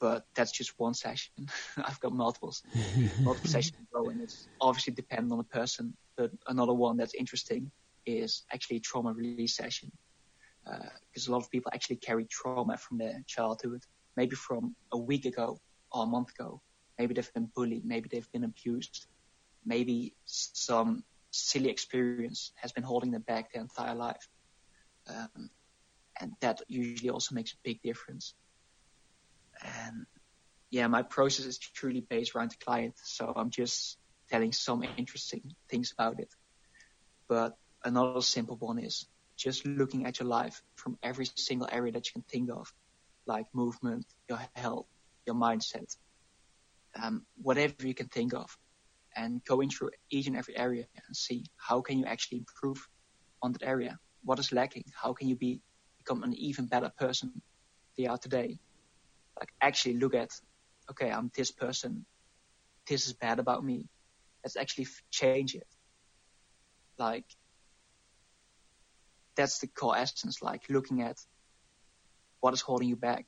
[0.00, 1.34] but that's just one session.
[1.76, 2.62] I've got multiples,
[3.20, 4.20] multiple sessions going.
[4.22, 5.94] It's obviously dependent on the person.
[6.16, 7.70] But another one that's interesting
[8.06, 9.92] is actually a trauma release session.
[10.64, 13.82] Because uh, a lot of people actually carry trauma from their childhood,
[14.16, 15.58] maybe from a week ago
[15.92, 16.62] or a month ago.
[16.98, 17.84] Maybe they've been bullied.
[17.84, 19.08] Maybe they've been abused.
[19.66, 24.28] Maybe some silly experience has been holding them back their entire life.
[25.08, 25.50] Um,
[26.20, 28.34] and that usually also makes a big difference.
[29.62, 30.06] And
[30.70, 32.94] yeah, my process is truly based around the client.
[33.02, 33.98] So I'm just
[34.30, 36.32] telling some interesting things about it.
[37.28, 42.06] But another simple one is just looking at your life from every single area that
[42.06, 42.72] you can think of,
[43.26, 44.86] like movement, your health,
[45.26, 45.96] your mindset,
[47.00, 48.56] um, whatever you can think of,
[49.18, 52.88] and going through each and every area and see how can you actually improve
[53.42, 53.98] on that area.
[54.24, 54.84] What is lacking?
[54.94, 55.60] How can you be
[55.98, 57.32] become an even better person
[57.96, 58.58] than you are today?
[59.38, 60.30] Like actually look at,
[60.90, 62.06] okay, I'm this person.
[62.88, 63.86] This is bad about me.
[64.44, 65.66] Let's actually change it.
[66.98, 67.24] Like
[69.36, 70.42] that's the core essence.
[70.42, 71.16] Like looking at
[72.40, 73.26] what is holding you back,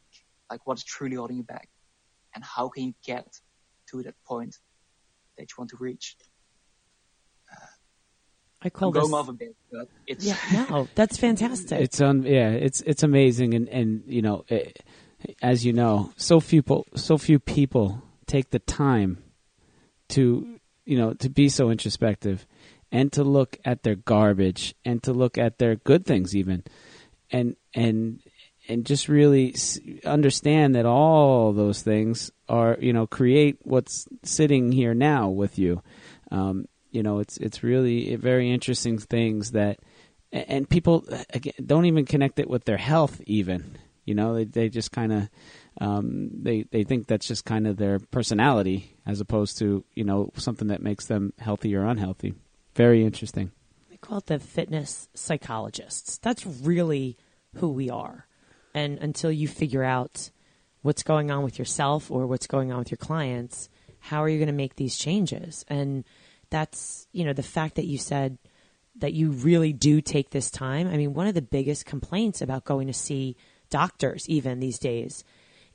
[0.50, 1.68] like what is truly holding you back,
[2.34, 3.26] and how can you get
[3.90, 4.56] to that point
[5.40, 6.16] that you want to reach.
[8.62, 9.02] I call I'm this.
[9.02, 9.56] going off bit,
[10.06, 10.36] it's Yeah,
[10.68, 11.80] no, that's fantastic.
[11.80, 14.82] It's um yeah, it's it's amazing and and you know, it,
[15.42, 19.22] as you know, so few people so few people take the time
[20.10, 22.46] to you know to be so introspective
[22.92, 26.64] and to look at their garbage and to look at their good things even
[27.30, 28.20] and and
[28.70, 29.54] and just really
[30.04, 35.82] understand that all those things are you know create what's sitting here now with you
[36.30, 39.78] um, you know it's it's really very interesting things that
[40.32, 41.04] and people
[41.34, 45.12] again don't even connect it with their health even you know they they just kind
[45.12, 45.28] of
[45.80, 50.30] um, they they think that's just kind of their personality as opposed to you know
[50.36, 52.34] something that makes them healthy or unhealthy
[52.74, 53.50] very interesting
[53.90, 56.18] they call it the fitness psychologists.
[56.18, 57.18] That's really
[57.56, 58.26] who we are.
[58.74, 60.30] And until you figure out
[60.82, 64.38] what's going on with yourself or what's going on with your clients, how are you
[64.38, 65.64] going to make these changes?
[65.68, 66.04] And
[66.48, 68.38] that's, you know, the fact that you said
[68.96, 70.88] that you really do take this time.
[70.88, 73.36] I mean, one of the biggest complaints about going to see
[73.70, 75.24] doctors, even these days,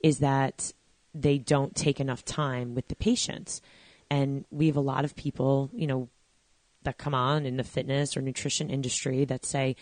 [0.00, 0.72] is that
[1.14, 3.62] they don't take enough time with the patients.
[4.10, 6.08] And we have a lot of people, you know,
[6.82, 9.76] that come on in the fitness or nutrition industry that say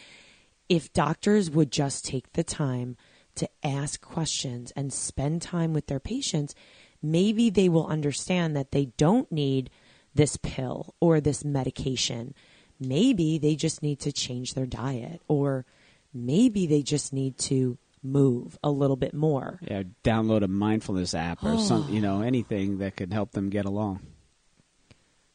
[0.68, 2.96] if doctors would just take the time
[3.36, 6.54] to ask questions and spend time with their patients,
[7.02, 9.70] maybe they will understand that they don't need
[10.14, 12.34] this pill or this medication.
[12.78, 15.66] Maybe they just need to change their diet or
[16.12, 19.58] maybe they just need to move a little bit more.
[19.62, 23.64] yeah download a mindfulness app or some you know anything that could help them get
[23.64, 23.98] along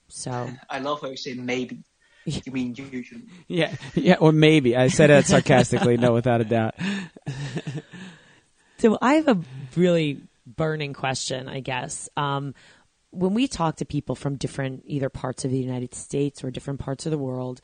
[0.07, 1.83] So, I love how you say maybe.
[2.45, 3.23] You mean usually.
[3.47, 5.97] Yeah, yeah, or maybe I said that sarcastically.
[5.97, 6.75] no, without a doubt.
[8.79, 9.37] So I have a
[9.75, 12.09] really burning question, I guess.
[12.15, 12.55] Um,
[13.11, 16.79] when we talk to people from different either parts of the United States or different
[16.79, 17.59] parts of the world,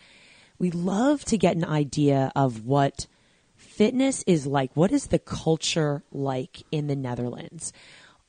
[0.60, 3.08] we love to get an idea of what
[3.56, 4.72] fitness is like.
[4.76, 7.72] What is the culture like in the Netherlands?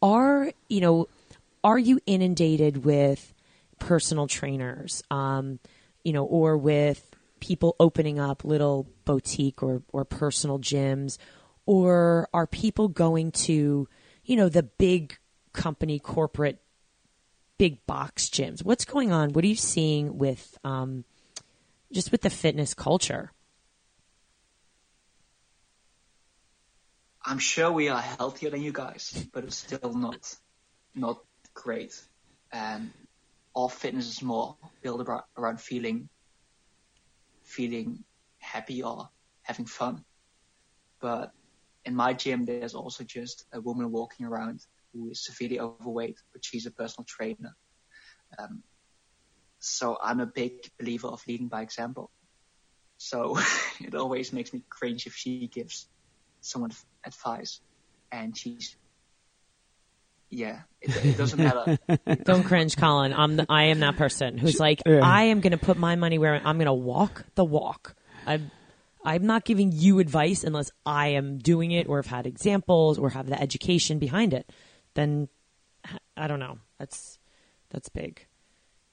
[0.00, 1.08] Are you know?
[1.64, 3.34] Are you inundated with
[3.80, 5.02] personal trainers?
[5.10, 5.58] Um,
[6.06, 11.18] you know, or with people opening up little boutique or, or personal gyms,
[11.66, 13.88] or are people going to,
[14.24, 15.18] you know, the big
[15.52, 16.62] company corporate
[17.58, 18.64] big box gyms?
[18.64, 19.32] What's going on?
[19.32, 21.04] What are you seeing with um,
[21.90, 23.32] just with the fitness culture?
[27.24, 30.36] I'm sure we are healthier than you guys, but it's still not
[30.94, 31.18] not
[31.52, 32.00] great.
[32.52, 32.92] And
[33.56, 36.08] all fitness is more built around, feeling
[37.42, 38.04] feeling
[38.38, 39.08] happy or
[39.42, 40.04] having fun.
[41.00, 41.30] But
[41.86, 44.60] in my gym, there's also just a woman walking around
[44.92, 47.56] who is severely overweight, but she's a personal trainer.
[48.38, 48.62] Um,
[49.58, 52.10] so I'm a big believer of leading by example.
[52.98, 53.38] So
[53.80, 55.88] it always makes me cringe if she gives
[56.42, 56.72] someone
[57.06, 57.60] advice
[58.12, 58.76] and she's
[60.30, 61.78] yeah, it, it doesn't matter.
[62.24, 63.12] Don't cringe, Colin.
[63.12, 65.00] I'm the, I am that person who's like, Yeah.
[65.02, 67.94] I am going to put my money where I'm going to walk the walk.
[68.26, 68.50] I'm,
[69.04, 73.10] I'm not giving you advice unless I am doing it or have had examples or
[73.10, 74.50] have the education behind it.
[74.94, 75.28] Then
[76.16, 76.58] I don't know.
[76.78, 77.18] That's
[77.70, 78.26] that's big.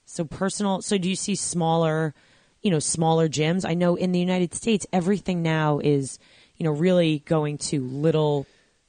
[0.06, 0.82] So personal.
[0.82, 2.13] So do you see smaller,
[2.62, 3.67] you know, smaller gyms?
[3.67, 6.19] I know in the United States, everything now is,
[6.58, 8.46] you know, really going to little,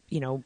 [0.08, 0.42] you know,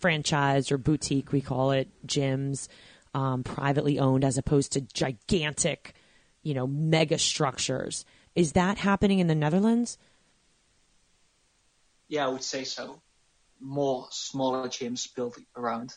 [0.00, 2.68] franchise or boutique, we call it, gyms,
[3.14, 5.94] um, privately owned as opposed to gigantic,
[6.42, 8.04] you know, mega structures.
[8.34, 9.98] Is that happening in the Netherlands?
[12.10, 13.00] yeah, I would say so.
[13.60, 15.94] More smaller gyms built around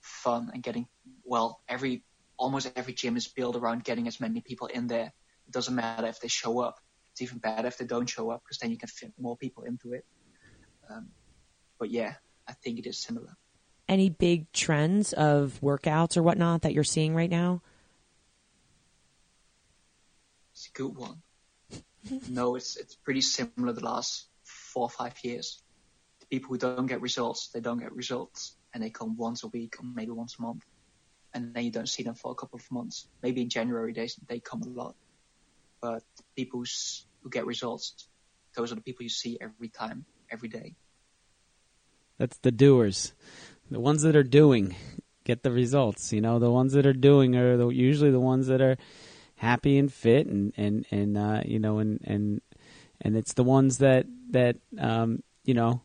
[0.00, 0.86] fun and getting
[1.24, 1.60] well.
[1.68, 2.04] Every
[2.38, 5.12] almost every gym is built around getting as many people in there.
[5.46, 6.78] It doesn't matter if they show up.
[7.10, 9.64] It's even better if they don't show up because then you can fit more people
[9.64, 10.06] into it.
[10.88, 11.08] Um,
[11.78, 12.14] but yeah,
[12.48, 13.36] I think it is similar.
[13.88, 17.62] Any big trends of workouts or whatnot that you're seeing right now?
[20.52, 21.22] It's a good one.
[22.28, 25.62] no, it's it's pretty similar the last four or five years.
[26.20, 29.48] The people who don't get results, they don't get results, and they come once a
[29.48, 30.64] week or maybe once a month,
[31.34, 33.08] and then you don't see them for a couple of months.
[33.22, 34.94] Maybe in January they they come a lot,
[35.80, 36.02] but
[36.36, 36.64] people
[37.22, 38.08] who get results,
[38.54, 40.74] those are the people you see every time, every day.
[42.22, 43.14] That's the doers.
[43.68, 44.76] The ones that are doing
[45.24, 46.12] get the results.
[46.12, 48.76] You know, the ones that are doing are the, usually the ones that are
[49.34, 52.40] happy and fit, and and and uh, you know, and and
[53.00, 55.80] and it's the ones that that um, you know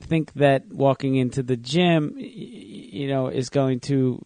[0.00, 4.24] think that walking into the gym, you know, is going to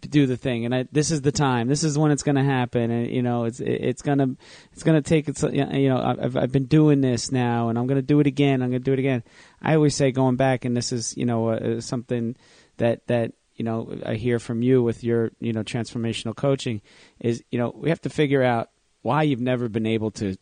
[0.00, 0.64] do the thing.
[0.64, 1.68] And I, this is the time.
[1.68, 2.90] This is when it's going to happen.
[2.90, 4.36] And you know it's it, it's going to
[4.72, 7.86] it's going to take it's you know I've I've been doing this now and I'm
[7.86, 8.62] going to do it again.
[8.62, 9.22] I'm going to do it again.
[9.62, 12.36] I always say going back and this is you know uh, something
[12.76, 16.82] that that you know I hear from you with your you know transformational coaching
[17.18, 18.70] is you know we have to figure out
[19.02, 20.36] why you've never been able to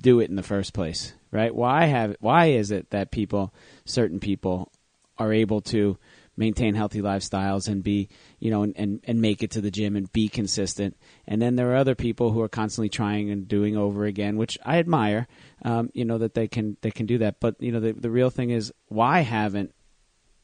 [0.00, 1.54] do it in the first place right?
[1.54, 3.52] Why have why is it that people
[3.84, 4.72] certain people
[5.18, 5.98] are able to
[6.36, 8.08] maintain healthy lifestyles and be
[8.38, 10.96] you know and, and, and make it to the gym and be consistent.
[11.26, 14.58] And then there are other people who are constantly trying and doing over again which
[14.64, 15.26] i admire
[15.62, 17.40] um, you know that they can they can do that.
[17.40, 19.74] But you know the, the real thing is why haven't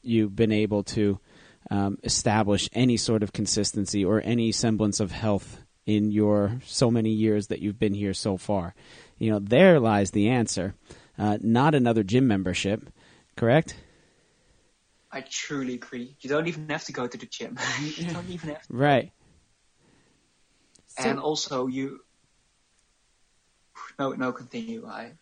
[0.01, 1.19] you been able to
[1.71, 7.11] um, establish any sort of consistency or any semblance of health in your so many
[7.11, 8.75] years that you've been here so far?
[9.17, 10.75] You know there lies the answer.
[11.17, 12.89] Uh, not another gym membership
[13.35, 13.75] correct
[15.15, 16.17] I truly agree.
[16.19, 17.57] You don't even have to go to the gym.
[17.97, 18.73] you don't even have to.
[18.73, 19.11] right
[20.87, 22.01] So- and also you.
[23.99, 24.85] No, no, continue.
[24.87, 25.13] I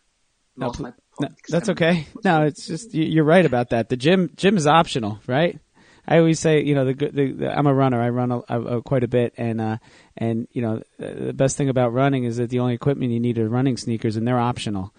[0.56, 2.06] No, lost pl- my No, that's I'm- okay.
[2.24, 3.88] No, it's just you- you're right about that.
[3.88, 5.58] The gym gym is optional, right?
[6.06, 8.00] I always say, you know, the, good- the, the I'm a runner.
[8.02, 9.78] I run a, a, a quite a bit, and uh,
[10.16, 13.38] and you know, the best thing about running is that the only equipment you need
[13.38, 14.92] are running sneakers, and they're optional,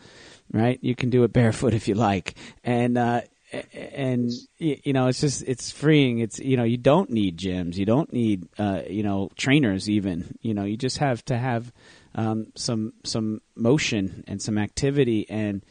[0.52, 0.80] right?
[0.82, 5.44] You can do it barefoot if you like, and uh, and you know, it's just
[5.48, 6.20] it's freeing.
[6.20, 10.38] It's you know, you don't need gyms, you don't need uh, you know trainers even.
[10.42, 11.72] You know, you just have to have
[12.16, 15.64] um, some some motion and some activity and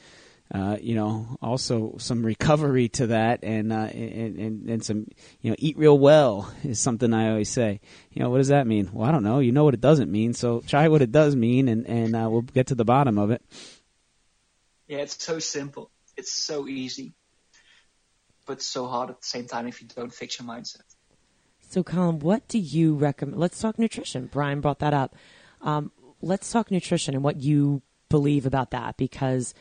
[0.52, 5.06] uh, you know, also some recovery to that, and, uh, and and and some,
[5.40, 7.80] you know, eat real well is something I always say.
[8.12, 8.90] You know, what does that mean?
[8.92, 9.38] Well, I don't know.
[9.38, 12.28] You know what it doesn't mean, so try what it does mean, and and uh,
[12.30, 13.42] we'll get to the bottom of it.
[14.86, 15.90] Yeah, it's so simple.
[16.16, 17.14] It's so easy,
[18.46, 20.82] but so hard at the same time if you don't fix your mindset.
[21.68, 23.40] So, Colin, what do you recommend?
[23.40, 24.28] Let's talk nutrition.
[24.30, 25.16] Brian brought that up.
[25.60, 29.54] Um, let's talk nutrition and what you believe about that because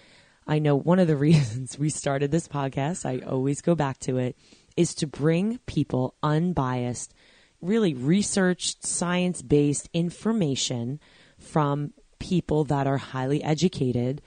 [0.45, 4.17] I know one of the reasons we started this podcast, I always go back to
[4.17, 4.37] it,
[4.75, 7.13] is to bring people unbiased,
[7.61, 10.99] really researched, science based information
[11.39, 14.21] from people that are highly educated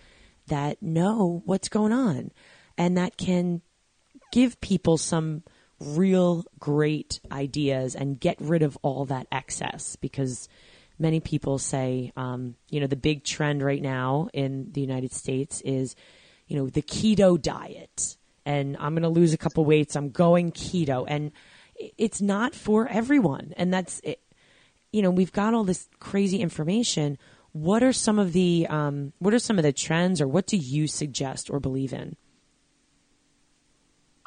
[0.48, 2.30] that know what's going on
[2.78, 3.62] and that can
[4.36, 5.42] give people some
[5.80, 10.46] real great ideas and get rid of all that excess because
[10.98, 15.62] many people say, um, you know, the big trend right now in the United States
[15.62, 15.96] is,
[16.48, 18.18] you know, the keto diet.
[18.44, 19.96] And I'm going to lose a couple weights.
[19.96, 21.06] I'm going keto.
[21.08, 21.32] And
[21.96, 23.54] it's not for everyone.
[23.56, 24.20] And that's, it,
[24.92, 27.16] you know, we've got all this crazy information.
[27.52, 30.58] What are some of the, um, what are some of the trends or what do
[30.58, 32.16] you suggest or believe in?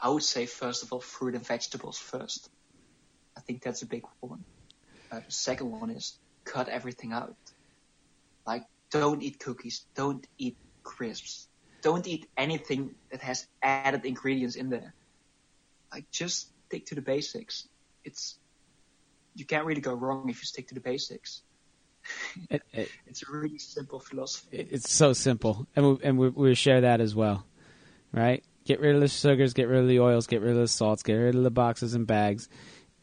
[0.01, 2.49] I would say first of all, fruit and vegetables first.
[3.37, 4.43] I think that's a big one.
[5.11, 7.35] Uh, the second one is cut everything out.
[8.45, 11.47] Like, don't eat cookies, don't eat crisps,
[11.83, 14.93] don't eat anything that has added ingredients in there.
[15.93, 17.67] Like, just stick to the basics.
[18.03, 18.39] it's
[19.35, 21.43] you can't really go wrong if you stick to the basics.
[22.49, 24.67] It, it, It's a really simple philosophy.
[24.71, 27.45] it's so simple, and we, and we, we share that as well,
[28.11, 28.43] right?
[28.69, 31.01] Get rid of the sugars, get rid of the oils, get rid of the salts,
[31.01, 32.47] get rid of the boxes and bags.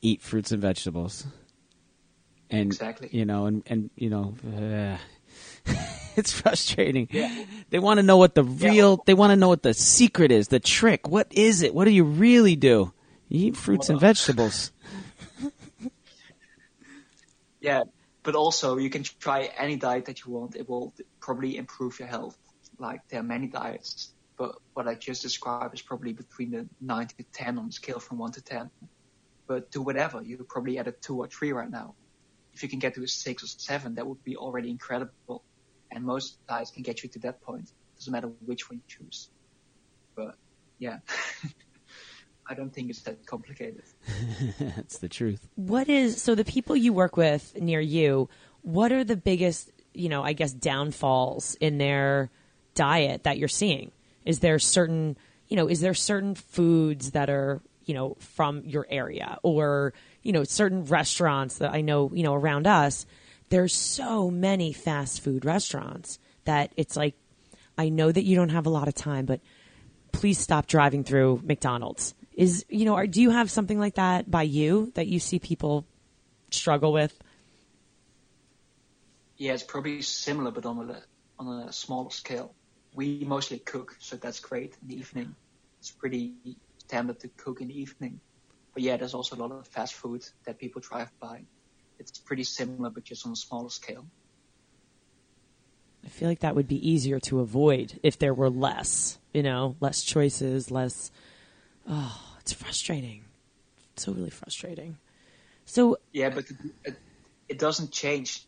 [0.01, 1.27] Eat fruits and vegetables,
[2.49, 3.09] and Exactly.
[3.11, 4.97] you know, and and you know, uh,
[6.17, 7.09] it's frustrating.
[7.11, 7.45] Yeah.
[7.71, 8.71] They want to know what the Yeah.
[8.71, 9.03] real.
[9.07, 11.09] They want to know what the secret is, the trick.
[11.09, 11.75] What is it?
[11.75, 12.93] What do you really do?
[13.29, 14.71] You eat fruits and vegetables.
[17.61, 17.83] Yeah,
[18.23, 20.55] but also you can try any diet that you want.
[20.55, 22.39] It will probably improve your health.
[22.79, 27.07] Like there are many diets, but what I just described is probably between the 9
[27.07, 28.71] to 10 on a scale from 1 to 10.
[29.47, 30.23] But do whatever.
[30.23, 31.95] You're probably at a 2 or 3 right now.
[32.53, 35.45] If you can get to a 6 or 7, that would be already incredible.
[35.91, 37.73] And most diets can get you to that point.
[37.97, 39.31] Doesn't matter which one you choose.
[40.15, 40.35] But
[40.79, 40.99] yeah,
[42.47, 43.85] I don't think it's that complicated.
[44.59, 45.47] That's the truth.
[45.55, 48.29] What is so the people you work with near you?
[48.63, 52.31] What are the biggest, you know, I guess downfalls in their
[52.75, 53.93] diet that you're seeing?
[54.27, 55.17] Is there certain,
[55.49, 60.33] you know, is there certain foods that are, you know, from your area or, you
[60.33, 63.07] know, certain restaurants that I know, you know, around us,
[63.49, 67.15] there's so many fast food restaurants that it's like
[67.79, 69.41] I know that you don't have a lot of time, but
[70.13, 72.15] please stop driving through McDonald's.
[72.35, 75.39] Is you know, are, do you have something like that by you that you see
[75.39, 75.87] people
[76.51, 77.17] struggle with?
[79.37, 81.03] Yeah, it's probably similar, but on a
[81.39, 82.55] on a smaller scale.
[82.97, 85.37] We mostly cook, so that's great in the evening.
[85.81, 86.33] It's pretty
[86.79, 88.21] standard to cook in the evening.
[88.73, 91.43] But yeah, there's also a lot of fast food that people drive by.
[91.99, 94.07] It's pretty similar, but just on a smaller scale.
[96.07, 99.77] I feel like that would be easier to avoid if there were less, you know,
[99.79, 101.11] less choices, less.
[101.87, 103.25] Oh, it's frustrating.
[103.93, 104.97] It's so really frustrating.
[105.67, 106.97] So Yeah, but it, it,
[107.51, 108.43] it doesn't change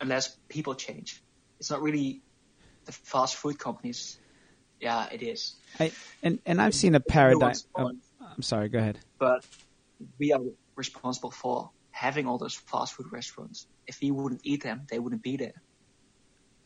[0.00, 1.22] unless people change.
[1.60, 2.22] It's not really
[2.84, 4.18] the fast food companies.
[4.80, 5.54] Yeah, it is.
[5.78, 7.54] I, and and I've seen a paradigm.
[7.76, 7.92] oh.
[8.20, 8.68] I'm sorry.
[8.68, 8.98] Go ahead.
[9.18, 9.44] but
[10.18, 10.40] we are
[10.74, 13.66] responsible for having all those fast food restaurants.
[13.86, 15.62] If we wouldn't eat them, they wouldn't be there.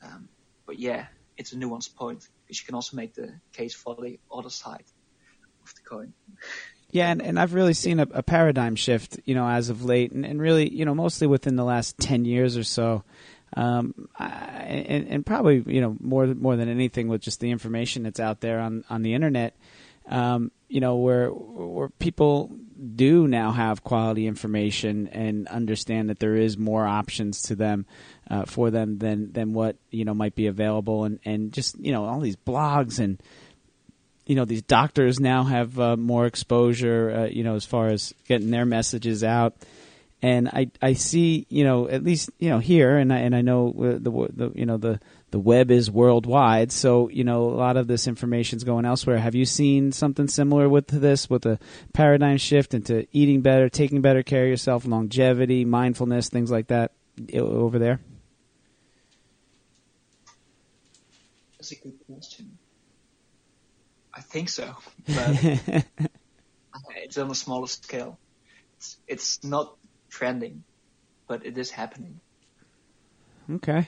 [0.02, 0.28] Um,
[0.66, 1.06] but yeah,
[1.36, 4.84] it's a nuanced point because you can also make the case for the other side
[5.64, 6.12] of the coin.
[6.90, 10.12] Yeah, and, and I've really seen a, a paradigm shift, you know, as of late,
[10.12, 13.02] and, and really, you know, mostly within the last ten years or so,
[13.54, 18.20] um, and, and probably, you know, more more than anything with just the information that's
[18.20, 19.56] out there on on the internet,
[20.08, 22.50] um, you know, where where people
[22.94, 27.86] do now have quality information and understand that there is more options to them
[28.30, 31.92] uh, for them than than what you know might be available, and and just you
[31.92, 33.22] know all these blogs and
[34.26, 38.12] you know these doctors now have uh, more exposure uh, you know as far as
[38.26, 39.54] getting their messages out
[40.22, 43.42] and I, I see you know at least you know here and I, and I
[43.42, 45.00] know uh, the, the you know the
[45.30, 49.18] the web is worldwide so you know a lot of this information is going elsewhere
[49.18, 51.58] have you seen something similar with this with a
[51.92, 56.92] paradigm shift into eating better taking better care of yourself longevity mindfulness things like that
[57.34, 58.00] over there
[61.66, 62.58] That's a good question.
[64.14, 64.76] I think so,
[65.08, 65.42] but
[66.96, 68.20] it's on a smaller scale.
[68.76, 69.76] It's, it's not
[70.08, 70.64] trending,
[71.26, 72.20] but it is happening.
[73.50, 73.86] okay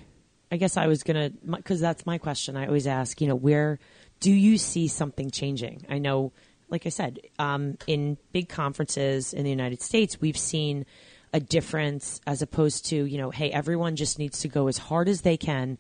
[0.51, 2.57] I guess I was gonna because that's my question.
[2.57, 3.79] I always ask, you know, where
[4.21, 5.85] do you see something changing?
[5.89, 6.33] I know,
[6.69, 10.87] like I said, um, in big conferences in the United States, we've seen
[11.33, 15.09] a difference as opposed to, you know, hey, everyone just needs to go as hard
[15.09, 15.77] as they can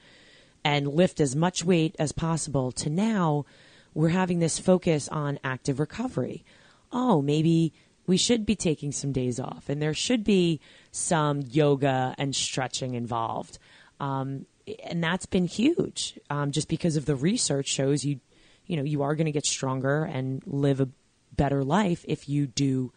[0.65, 2.71] and lift as much weight as possible.
[2.73, 3.47] To now,
[3.95, 6.45] we're having this focus on active recovery.
[6.93, 7.73] Oh, maybe
[8.09, 12.95] we should be taking some days off, and there should be some yoga and stretching
[12.95, 13.59] involved.
[14.01, 14.47] Um,
[14.85, 18.21] and that's been huge, um, just because of the research shows you,
[18.67, 20.89] you know, you are going to get stronger and live a
[21.37, 22.93] better life if you do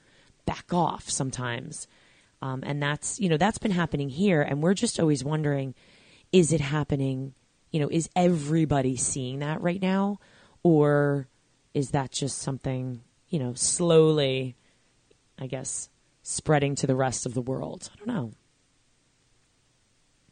[0.46, 1.88] back off sometimes.
[2.42, 4.42] Um, and that's, you know, that's been happening here.
[4.42, 5.76] And we're just always wondering,
[6.32, 7.34] is it happening?
[7.72, 10.20] You know, is everybody seeing that right now?
[10.64, 11.28] Or
[11.74, 14.56] is that just something, you know, slowly,
[15.42, 15.90] I guess,
[16.22, 17.90] spreading to the rest of the world?
[17.92, 18.32] I don't know.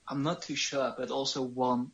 [0.08, 1.92] I'm not too sure, but also one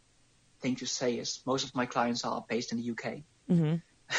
[0.62, 3.24] thing to say is most of my clients are based in the UK.
[3.48, 3.76] hmm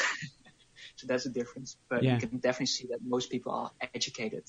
[0.96, 1.76] So that's a difference.
[1.90, 2.14] But Yeah.
[2.14, 4.44] you can definitely see that most people are educated,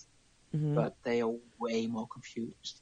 [0.53, 2.81] hmm but they are way more confused.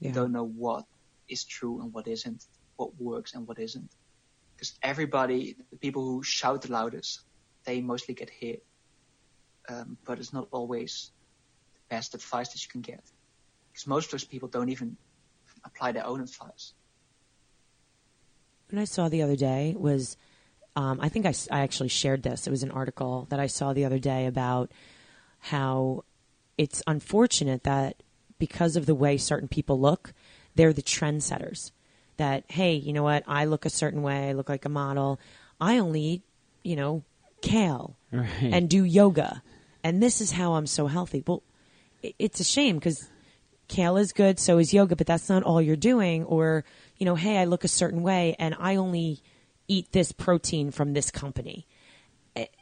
[0.00, 0.10] Yeah.
[0.10, 0.84] They don't know what
[1.28, 2.44] is true and what isn't,
[2.76, 3.90] what works and what isn't.
[4.54, 7.22] Because everybody, the people who shout the loudest,
[7.64, 8.62] they mostly get hit.
[9.68, 11.10] Um, but it's not always
[11.74, 13.02] the best advice that you can get.
[13.72, 14.96] Because most of those people don't even
[15.64, 16.72] apply their own advice.
[18.70, 20.16] What I saw the other day was,
[20.74, 22.46] um, I think I actually shared this.
[22.46, 24.70] It was an article that I saw the other day about
[25.38, 26.04] how
[26.58, 28.02] it's unfortunate that
[28.38, 30.12] because of the way certain people look,
[30.54, 31.70] they're the trendsetters.
[32.16, 33.24] That, hey, you know what?
[33.26, 35.20] I look a certain way, I look like a model.
[35.60, 36.22] I only eat,
[36.62, 37.02] you know,
[37.42, 38.28] kale Right.
[38.42, 39.42] and do yoga.
[39.86, 41.22] And this is how I'm so healthy.
[41.24, 41.44] Well,
[42.18, 43.08] it's a shame because
[43.68, 46.24] kale is good, so is yoga, but that's not all you're doing.
[46.24, 46.64] Or,
[46.96, 49.22] you know, hey, I look a certain way and I only
[49.68, 51.68] eat this protein from this company.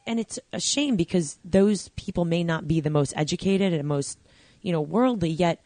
[0.06, 4.18] And it's a shame because those people may not be the most educated and most,
[4.60, 5.64] you know, worldly, yet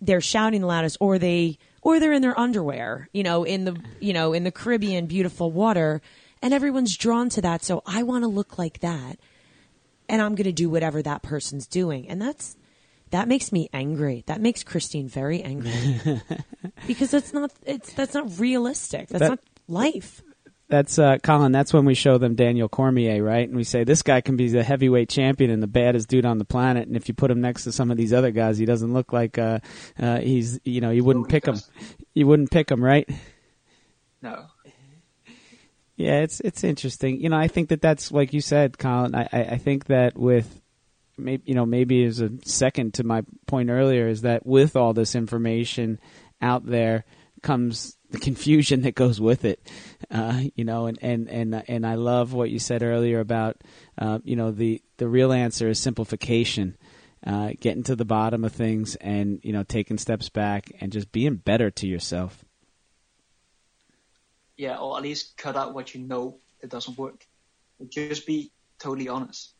[0.00, 3.76] they're shouting the loudest or they or they're in their underwear, you know, in the
[3.98, 6.00] you know, in the Caribbean beautiful water
[6.40, 7.64] and everyone's drawn to that.
[7.64, 9.18] So I want to look like that
[10.12, 12.08] and I'm going to do whatever that person's doing.
[12.08, 12.56] And that's
[13.10, 14.22] that makes me angry.
[14.26, 16.20] That makes Christine very angry.
[16.86, 19.08] because that's not it's that's not realistic.
[19.08, 20.22] That's That- not life.
[20.68, 21.52] That's uh, Colin.
[21.52, 23.46] That's when we show them Daniel Cormier, right?
[23.46, 26.38] And we say this guy can be the heavyweight champion and the baddest dude on
[26.38, 26.88] the planet.
[26.88, 29.12] And if you put him next to some of these other guys, he doesn't look
[29.12, 29.58] like uh,
[29.98, 30.58] uh, he's.
[30.64, 31.58] You know, you wouldn't pick him.
[32.14, 33.06] You wouldn't pick him, right?
[34.22, 34.46] No.
[35.96, 37.20] Yeah, it's it's interesting.
[37.20, 39.14] You know, I think that that's like you said, Colin.
[39.14, 40.60] I, I, think that with
[41.18, 44.94] maybe you know maybe as a second to my point earlier is that with all
[44.94, 46.00] this information
[46.40, 47.04] out there
[47.42, 49.60] comes the confusion that goes with it.
[50.10, 53.62] Uh, you know, and and and and I love what you said earlier about
[53.98, 56.76] uh, you know the the real answer is simplification.
[57.24, 61.12] Uh, getting to the bottom of things and you know taking steps back and just
[61.12, 62.44] being better to yourself.
[64.62, 67.26] Yeah, or at least cut out what you know that doesn't work.
[67.88, 69.56] Just be totally honest.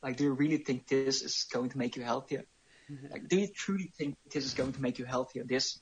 [0.00, 2.44] Like, do you really think this is going to make you healthier?
[3.10, 5.42] Like, do you truly think this is going to make you healthier?
[5.42, 5.80] This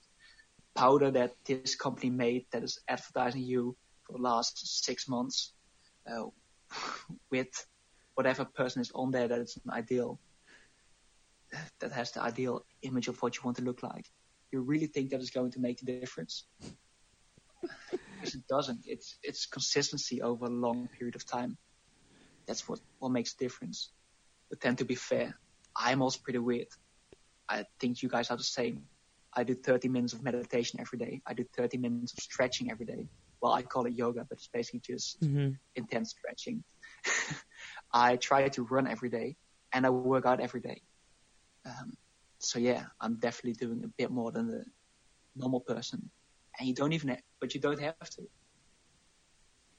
[0.75, 5.53] powder that this company made that is advertising you for the last six months,
[6.11, 6.29] uh,
[7.31, 7.53] with
[8.15, 10.19] whatever person is on there that it's an ideal,
[11.81, 14.05] that has the ideal image of what you want to look like.
[14.51, 16.47] Do you really think that is going to make the difference?
[18.35, 18.81] It doesn't.
[18.87, 21.57] It's it's consistency over a long period of time.
[22.47, 23.93] That's what what makes a difference.
[24.51, 25.39] But then to be fair,
[25.77, 26.69] I'm also pretty weird.
[27.49, 28.85] I think you guys are the same.
[29.35, 31.21] I do 30 minutes of meditation every day.
[31.27, 33.07] I do 30 minutes of stretching every day.
[33.43, 35.19] Well, I call it yoga, but it's basically just
[35.75, 36.65] intense stretching.
[37.93, 39.37] I try to run every day
[39.73, 40.81] and I work out every day.
[41.67, 41.93] Um,
[42.41, 44.65] so yeah, I'm definitely doing a bit more than the
[45.35, 46.11] normal person.
[46.59, 48.23] And you don't even, ha- but you don't have to.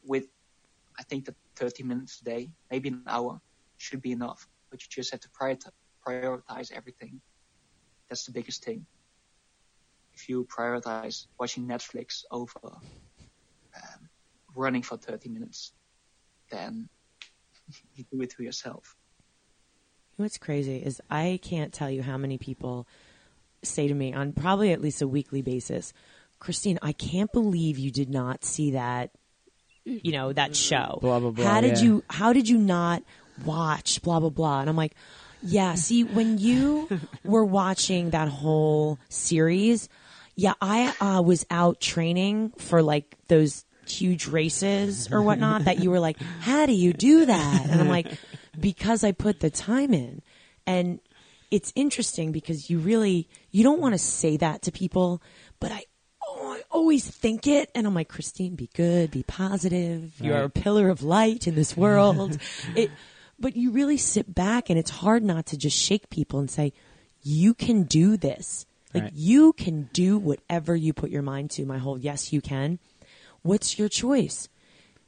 [0.04, 0.28] With,
[0.98, 3.40] I think that 30 minutes a day, maybe an hour,
[3.78, 4.48] should be enough.
[4.70, 5.72] But you just have to prioritize,
[6.06, 7.22] prioritize everything.
[8.10, 8.86] That's the biggest thing.
[10.14, 14.10] If you prioritize watching Netflix over um,
[14.56, 15.74] running for 30 minutes,
[16.52, 16.90] then
[17.96, 18.96] you do it to yourself.
[20.16, 22.88] What's crazy is I can't tell you how many people
[23.64, 25.94] say to me on probably at least a weekly basis,
[26.40, 29.12] Christine, I can't believe you did not see that,
[29.84, 31.00] you know, that show.
[31.02, 31.84] Blah, blah, blah, How did yeah.
[31.84, 33.04] you, how did you not
[33.46, 34.62] watch blah, blah, blah?
[34.62, 34.96] And I'm like,
[35.42, 36.90] yeah, see, when you
[37.24, 39.90] were watching that whole series,
[40.36, 45.90] yeah, I uh, was out training for like those huge races or whatnot that you
[45.90, 47.66] were like, how do you do that?
[47.66, 48.08] And I'm like,
[48.60, 50.22] because I put the time in.
[50.66, 51.00] And
[51.50, 55.22] it's interesting because you really, you don't want to say that to people,
[55.60, 55.86] but I,
[56.58, 57.70] I always think it.
[57.76, 60.14] And I'm like, Christine, be good, be positive.
[60.20, 62.38] You are a pillar of light in this world.
[62.76, 62.92] it,
[63.40, 66.74] but you really sit back and it's hard not to just shake people and say,
[67.22, 68.66] you can do this.
[68.94, 69.14] Like Right.
[69.14, 71.66] you can do whatever you put your mind to.
[71.66, 72.80] My whole yes, you can.
[73.44, 74.50] What's your choice?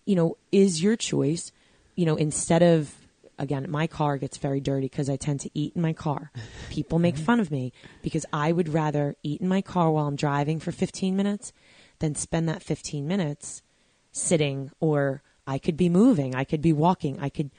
[0.05, 1.51] You know, is your choice,
[1.95, 2.93] you know, instead of
[3.39, 6.31] again, my car gets very dirty because I tend to eat in my car.
[6.69, 7.73] People make fun of me
[8.03, 11.53] because I would rather eat in my car while I'm driving for 15 minutes
[11.99, 13.61] than spend that 15 minutes
[14.11, 17.49] sitting or I could be moving, I could be walking, I could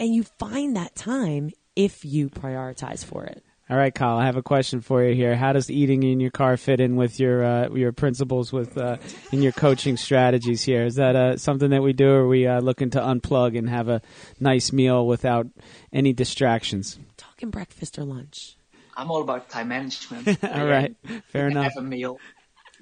[0.00, 3.44] and you find that time if you prioritize for it.
[3.68, 4.16] All right, Kyle.
[4.16, 5.34] I have a question for you here.
[5.34, 8.98] How does eating in your car fit in with your uh, your principles with uh,
[9.32, 10.84] in your coaching strategies here?
[10.84, 13.68] Is that uh, something that we do, or are we uh, looking to unplug and
[13.68, 14.02] have a
[14.38, 15.48] nice meal without
[15.92, 16.96] any distractions?
[17.16, 18.56] Talking breakfast or lunch.
[18.96, 20.28] I'm all about time management.
[20.44, 20.94] All right,
[21.26, 21.74] fair enough.
[21.74, 22.18] Have a meal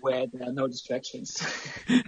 [0.00, 1.42] where there are no distractions.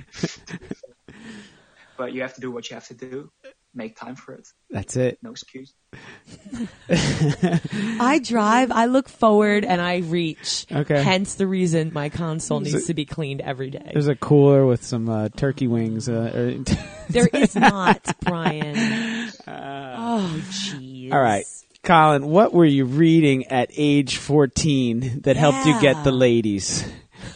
[1.97, 3.31] but you have to do what you have to do.
[3.77, 4.49] Make time for it.
[4.71, 5.19] That's it.
[5.23, 5.73] No excuse.
[6.91, 10.67] I drive, I look forward, and I reach.
[10.71, 11.03] Okay.
[11.03, 13.91] Hence the reason my console There's needs a- to be cleaned every day.
[13.93, 16.09] There's a cooler with some uh, turkey wings.
[16.09, 16.75] Uh, or
[17.11, 18.75] There is not, Brian.
[19.47, 21.13] oh, jeez.
[21.13, 21.45] All right.
[21.85, 26.85] Colin, what were you reading at age 14 that helped you get the ladies?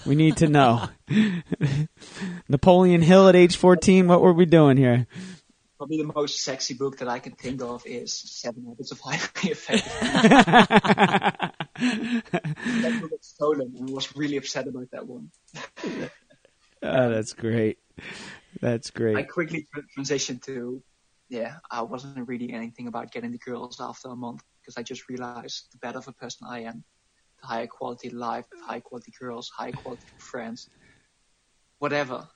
[0.04, 0.88] We need to know.
[2.48, 5.06] Napoleon Hill at age 14, what were we doing here?
[5.80, 9.22] Probably the most sexy book that I can think of is Seven Habits of Highly
[9.50, 9.90] Effective.
[11.72, 15.30] that book stolen and I was really upset about that one.
[16.82, 17.78] Oh, that's great.
[18.60, 19.16] That's great.
[19.16, 19.66] I quickly
[19.98, 20.82] transitioned to,
[21.30, 25.08] yeah, I wasn't reading anything about getting the girls after a month because I just
[25.08, 26.84] realized the better of a person I am,
[27.40, 30.68] the higher quality life, high quality girls, high quality friends,
[31.78, 32.28] whatever.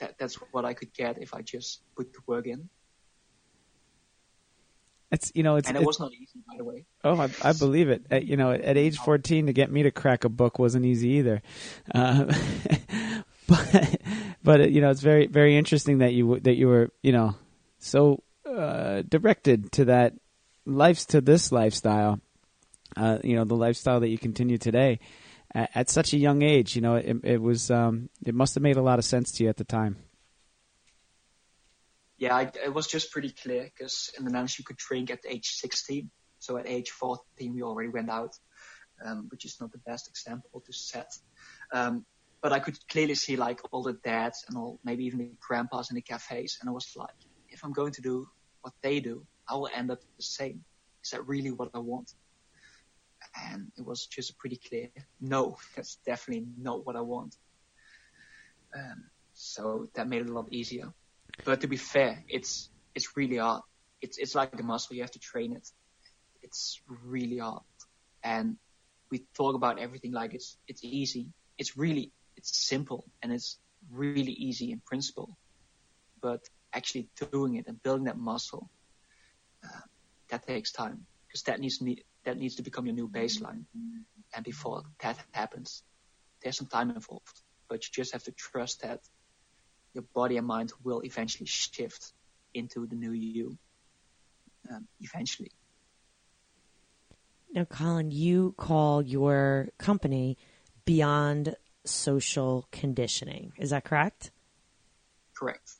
[0.00, 2.68] That that's what I could get if I just put the work in.
[5.10, 6.84] It's you know it's, And it it's- was not easy, by the way.
[7.04, 8.04] oh I, I believe it.
[8.10, 11.08] At, you know, at age 14 to get me to crack a book wasn't easy
[11.12, 11.40] either.
[11.94, 12.24] Uh,
[13.46, 14.00] but
[14.44, 17.34] but you know it's very very interesting that you that you were you know
[17.78, 20.14] so uh, directed to that
[20.66, 22.20] life to this lifestyle.
[22.96, 24.98] Uh, you know the lifestyle that you continue today
[25.54, 26.74] at, at such a young age.
[26.76, 29.44] You know it, it was um, it must have made a lot of sense to
[29.44, 29.96] you at the time.
[32.18, 35.20] Yeah, I, it was just pretty clear because in the Netherlands you could drink at
[35.28, 36.10] age 16.
[36.40, 38.34] So at age 14 we already went out,
[39.04, 41.10] um, which is not the best example to set.
[41.72, 42.04] Um,
[42.40, 45.90] but I could clearly see like all the dads and all, maybe even the grandpas
[45.90, 46.58] in the cafes.
[46.60, 47.14] And I was like,
[47.50, 48.28] if I'm going to do
[48.62, 50.64] what they do, I will end up the same.
[51.04, 52.12] Is that really what I want?
[53.50, 54.88] And it was just pretty clear.
[55.20, 57.36] No, that's definitely not what I want.
[58.74, 60.92] Um, so that made it a lot easier.
[61.44, 63.62] But to be fair, it's it's really hard.
[64.00, 64.96] It's it's like a muscle.
[64.96, 65.66] You have to train it.
[66.42, 67.62] It's really hard.
[68.22, 68.56] And
[69.10, 71.32] we talk about everything like it's it's easy.
[71.58, 73.58] It's really it's simple and it's
[73.90, 75.36] really easy in principle.
[76.20, 76.40] But
[76.72, 78.68] actually doing it and building that muscle,
[79.64, 79.80] uh,
[80.30, 83.64] that takes time because that needs ne- that needs to become your new baseline.
[84.34, 85.82] And before that happens,
[86.42, 87.42] there's some time involved.
[87.68, 89.00] But you just have to trust that
[89.98, 92.12] your body and mind will eventually shift
[92.54, 93.58] into the new you.
[94.70, 95.50] Um, eventually.
[97.52, 100.36] Now, Colin, you call your company
[100.84, 103.52] Beyond Social Conditioning.
[103.56, 104.30] Is that correct?
[105.34, 105.72] Correct.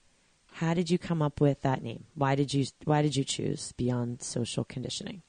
[0.52, 2.04] How did you come up with that name?
[2.14, 5.22] Why did you Why did you choose Beyond Social Conditioning?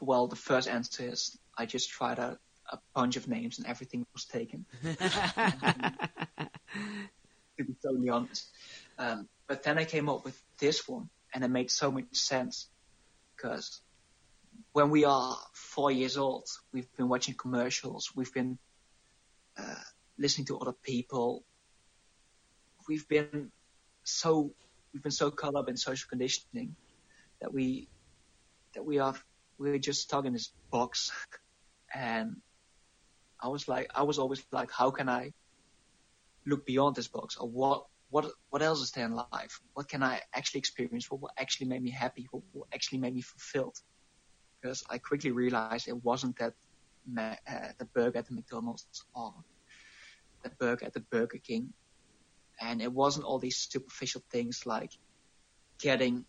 [0.00, 2.38] Well, the first answer is I just tried out
[2.70, 4.64] a bunch of names and everything was taken.
[4.82, 4.96] to
[7.58, 8.48] be totally honest.
[8.98, 12.68] Um, but then I came up with this one and it made so much sense
[13.36, 13.80] because
[14.72, 18.58] when we are four years old, we've been watching commercials, we've been
[19.58, 19.74] uh,
[20.18, 21.44] listening to other people,
[22.88, 23.50] we've been
[24.04, 24.52] so
[24.92, 26.74] we've been so caught up in social conditioning
[27.40, 27.88] that we
[28.74, 29.14] that we are
[29.58, 31.12] we're just stuck in this box
[31.94, 32.36] and
[33.42, 35.32] I was like I was always like how can I
[36.46, 37.36] look beyond this box?
[37.36, 39.60] Or what what what else is there in life?
[39.74, 41.10] What can I actually experience?
[41.10, 42.26] What will actually make me happy?
[42.30, 43.76] What will actually make me fulfilled?
[44.60, 46.54] Because I quickly realized it wasn't that
[47.06, 49.34] ma- uh, the burger at the McDonald's or
[50.44, 51.72] the burger at the Burger King.
[52.60, 54.90] And it wasn't all these superficial things like
[55.80, 56.26] getting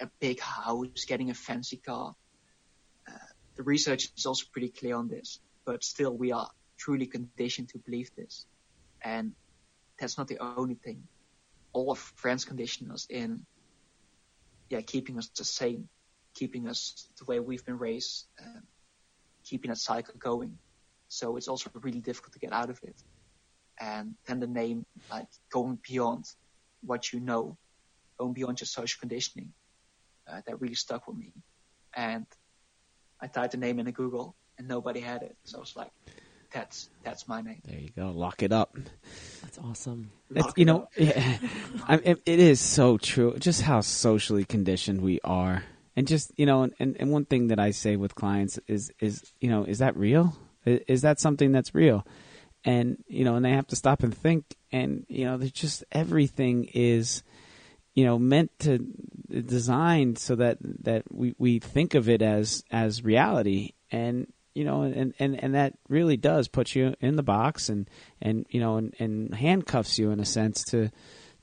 [0.00, 2.14] a big house, getting a fancy car.
[3.08, 3.18] Uh,
[3.56, 7.78] the research is also pretty clear on this, but still we are truly conditioned to
[7.78, 8.46] believe this.
[9.02, 9.32] And
[9.98, 11.02] that's not the only thing.
[11.72, 13.44] All our friends condition us in,
[14.70, 15.88] yeah, keeping us the same,
[16.34, 18.26] keeping us the way we've been raised,
[19.44, 20.58] keeping that cycle going.
[21.08, 22.96] So it's also really difficult to get out of it.
[23.80, 26.24] And then the name, like going beyond
[26.82, 27.56] what you know,
[28.18, 29.52] going beyond your social conditioning,
[30.30, 31.32] uh, that really stuck with me.
[31.94, 32.26] And
[33.20, 35.36] I typed the name into Google and nobody had it.
[35.44, 35.90] So I was like,
[36.52, 37.60] that's, that's my name.
[37.64, 38.10] There you go.
[38.10, 38.76] Lock it up.
[39.42, 40.10] That's awesome.
[40.30, 41.38] It's, Lock you know, yeah,
[41.88, 43.36] I, it, it is so true.
[43.38, 45.64] Just how socially conditioned we are,
[45.96, 49.32] and just you know, and, and one thing that I say with clients is is
[49.40, 50.36] you know, is that real?
[50.64, 52.06] Is, is that something that's real?
[52.64, 55.84] And you know, and they have to stop and think, and you know, there's just
[55.92, 57.22] everything is,
[57.94, 58.78] you know, meant to
[59.28, 64.82] designed so that that we we think of it as as reality, and you know,
[64.82, 67.88] and, and, and that really does put you in the box and,
[68.22, 70.90] and you know, and, and handcuffs you in a sense to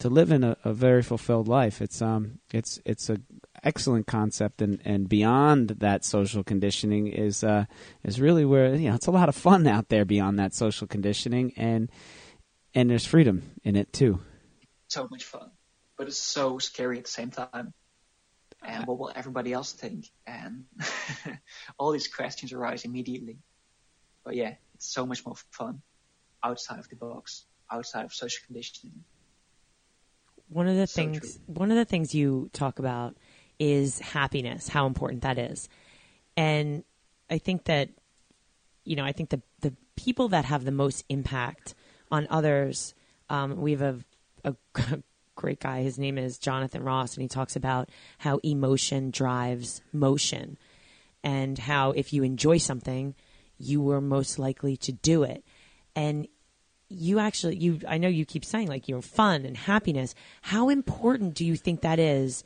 [0.01, 1.81] to live in a, a very fulfilled life.
[1.81, 3.17] It's um it's it's a
[3.63, 7.65] excellent concept and, and beyond that social conditioning is uh
[8.03, 10.87] is really where you know it's a lot of fun out there beyond that social
[10.87, 11.89] conditioning and
[12.73, 14.19] and there's freedom in it too.
[14.87, 15.51] So much fun,
[15.97, 17.73] but it's so scary at the same time.
[18.63, 20.05] And what will everybody else think?
[20.27, 20.65] And
[21.79, 23.39] all these questions arise immediately.
[24.23, 25.81] But yeah, it's so much more fun
[26.43, 29.03] outside of the box, outside of social conditioning.
[30.49, 31.41] One of the So things true.
[31.47, 33.17] one of the things you talk about
[33.57, 35.69] is happiness, how important that is.
[36.37, 36.83] And
[37.29, 37.89] I think that
[38.83, 41.73] you know, I think the the people that have the most impact
[42.11, 42.93] on others,
[43.29, 44.05] um, we have
[44.43, 45.03] a, a
[45.35, 45.81] great guy.
[45.81, 50.57] His name is Jonathan Ross, and he talks about how emotion drives motion,
[51.23, 53.15] and how if you enjoy something,
[53.57, 55.43] you were most likely to do it.
[55.95, 56.27] And
[56.89, 60.13] you actually, you I know you keep saying like your fun and happiness.
[60.41, 62.43] How important do you think that is?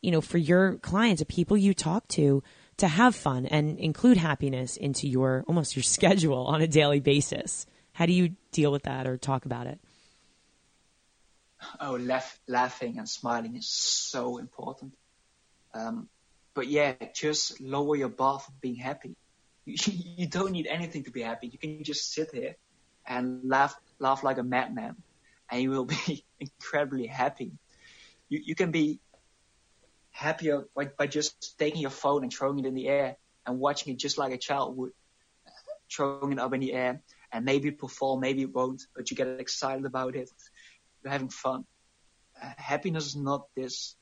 [0.00, 2.42] You know, for your clients, the people you talk to,
[2.76, 7.66] to have fun and include happiness into your almost your schedule on a daily basis.
[7.92, 9.80] How do you deal with that or talk about it?
[11.80, 14.92] Oh, laugh, laughing and smiling is so important.
[15.74, 16.08] Um,
[16.54, 19.16] but yeah, just lower your bar for being happy.
[19.64, 19.76] You,
[20.16, 21.48] you don't need anything to be happy.
[21.48, 22.56] You can just sit here
[23.06, 24.96] and laugh, laugh like a madman,
[25.50, 27.52] and you will be incredibly happy.
[28.28, 29.00] You, you can be
[30.10, 33.16] happier by, by just taking your phone and throwing it in the air
[33.46, 34.92] and watching it just like a child would,
[35.90, 37.00] throwing it up in the air.
[37.30, 40.30] And maybe it will fall, maybe it won't, but you get excited about it
[41.02, 41.64] you're having fun.
[42.40, 43.96] Uh, happiness is not this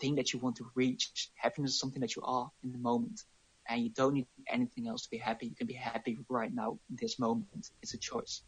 [0.00, 1.30] thing that you want to reach.
[1.34, 3.22] Happiness is something that you are in the moment.
[3.68, 5.46] And you don't need anything else to be happy.
[5.46, 7.70] You can be happy right now in this moment.
[7.82, 8.42] It's a choice.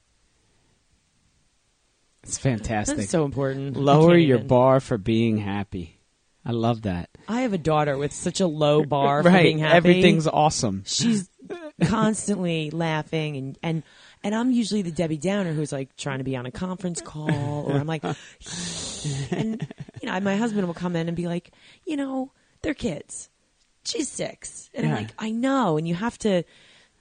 [2.22, 2.98] It's fantastic.
[2.98, 3.76] That's so important.
[3.76, 4.48] Lower your even.
[4.48, 6.00] bar for being happy.
[6.44, 7.08] I love that.
[7.28, 9.76] I have a daughter with such a low bar for being happy.
[9.76, 10.82] Everything's awesome.
[10.86, 11.28] she's
[11.84, 13.82] constantly laughing and and
[14.24, 17.64] and I'm usually the Debbie Downer who's like trying to be on a conference call
[17.66, 18.02] or I'm like
[19.30, 19.66] and
[20.02, 21.50] you know my husband will come in and be like
[21.84, 23.28] you know they're kids.
[23.84, 24.92] She's 6 and Yeah.
[24.94, 25.76] I'm like I know.
[25.76, 26.42] And you have to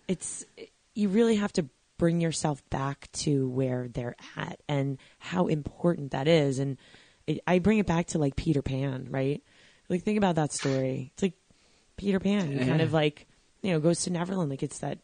[0.07, 0.45] it's
[0.93, 1.65] you really have to
[1.97, 6.59] bring yourself back to where they're at and how important that is.
[6.59, 6.77] And
[7.25, 9.41] it, I bring it back to like Peter Pan right?
[9.89, 11.11] Like think about that story.
[11.13, 11.33] It's like
[11.97, 13.25] Peter Pan he kind of like
[13.61, 14.51] you know goes to Neverland.
[14.51, 14.99] Like it's that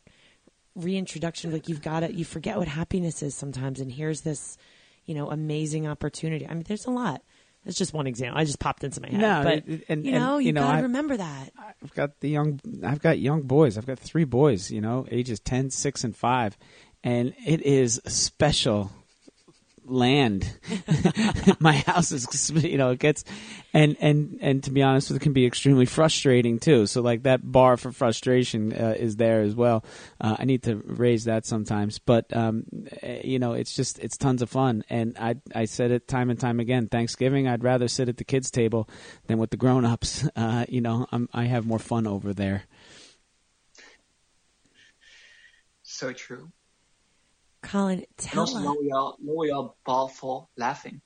[0.76, 4.57] reintroduction like you've got to you forget what happiness is sometimes and here's this
[5.05, 7.22] you know amazing opportunity i mean there's a lot
[7.65, 10.05] that's just one example i just popped into my head No, but it- it- and-
[10.05, 11.49] you and, know you, you know, gotta I- remember that
[11.84, 12.59] I've got the young.
[12.84, 13.76] I've got young boys.
[13.78, 14.69] I've got three boys.
[14.72, 16.55] You know, ages 10, 6, and five,
[17.03, 18.91] and it is special
[19.91, 20.51] land.
[21.59, 23.23] My house is, you know, it gets,
[23.73, 26.87] and and and to be honest, it can be extremely frustrating too.
[26.87, 29.83] So like that bar for frustration uh, is there as well.
[30.19, 32.65] Uh, I need to raise that sometimes, but um,
[33.01, 34.83] eh, you know, it's just it's tons of fun.
[34.89, 36.87] And I I said it time and time again.
[36.87, 38.89] Thanksgiving, I'd rather sit at the kids' table
[39.27, 40.27] than with the grown ups.
[40.41, 42.63] Uh, you know, I'm, I have more fun over there.
[45.83, 46.51] So true.
[47.62, 51.01] Colin And tell also us lower your, lower your bar for laughing.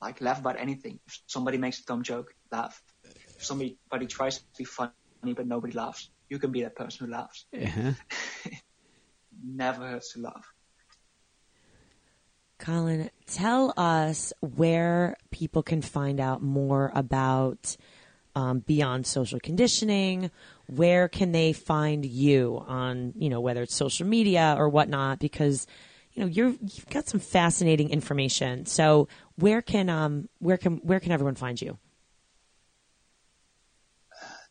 [0.00, 1.00] Like laugh about anything.
[1.06, 2.80] If somebody makes a dumb joke, laugh.
[3.04, 3.76] If somebody
[4.08, 7.46] tries to be funny but nobody laughs, you can be that person who laughs.
[7.54, 7.92] Uh-huh.
[9.44, 10.52] Never hurts to laugh.
[12.58, 17.76] colin tell us where people can find out more about
[18.34, 20.30] um, beyond social conditioning
[20.68, 25.66] where can they find you on you know whether it's social media or whatnot because
[26.12, 31.00] you know you're you've got some fascinating information so where can um where can where
[31.00, 31.78] can everyone find you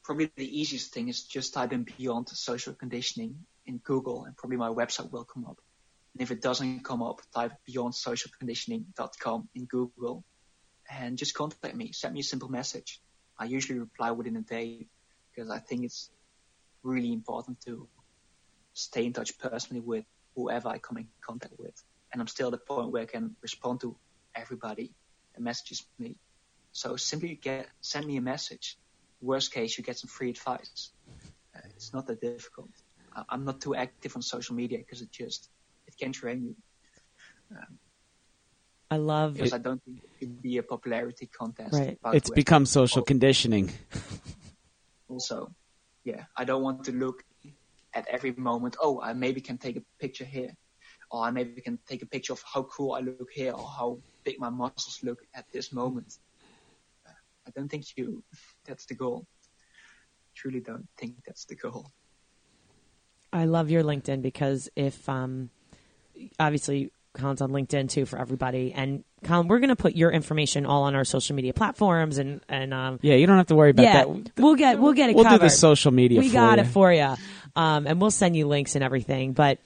[0.07, 4.55] probably the easiest thing is just type in beyond social conditioning in Google and probably
[4.55, 5.59] my website will come up.
[6.13, 10.23] And if it doesn't come up, type beyondsocialconditioning.com in Google
[10.89, 11.91] and just contact me.
[11.91, 13.01] Send me a simple message.
[13.37, 14.87] I usually reply within a day
[15.37, 16.09] because I think it's
[16.83, 17.87] really important to
[18.73, 21.75] stay in touch personally with whoever I come in contact with.
[22.11, 23.95] And I'm still at the point where I can respond to
[24.35, 24.93] everybody
[25.35, 26.15] that messages me.
[26.71, 28.77] So simply get, send me a message
[29.21, 30.91] worst case, you get some free advice.
[31.55, 32.69] Uh, it's not that difficult.
[33.15, 35.49] I, I'm not too active on social media because it just
[35.87, 36.55] it can drain you.
[38.91, 41.73] i love Because I don't think it should be a popularity contest.
[41.73, 41.97] Right.
[42.13, 43.71] It's become social conditioning.
[45.09, 45.53] also,
[46.03, 47.23] yeah, I don't want to look
[47.93, 50.53] at every moment, oh, I maybe can take a picture here,
[51.09, 53.99] or I maybe can take a picture of how cool I look here, or how
[54.23, 56.17] big my muscles look at this moment.
[57.07, 58.23] I don't think you
[58.65, 59.25] that's the goal.
[60.35, 61.91] Truly don't think that's the goal.
[63.31, 65.49] I love your LinkedIn because if um,
[66.39, 70.65] obviously Colin's on LinkedIn too for everybody, and Colin, we're going to put your information
[70.65, 73.71] all on our social media platforms, and and um, Yeah, you don't have to worry
[73.71, 74.31] about yeah, that.
[74.37, 76.63] we'll get we'll get it We'll do the social media We got you.
[76.63, 77.15] it for you,
[77.55, 79.33] um, and we'll send you links and everything.
[79.33, 79.59] But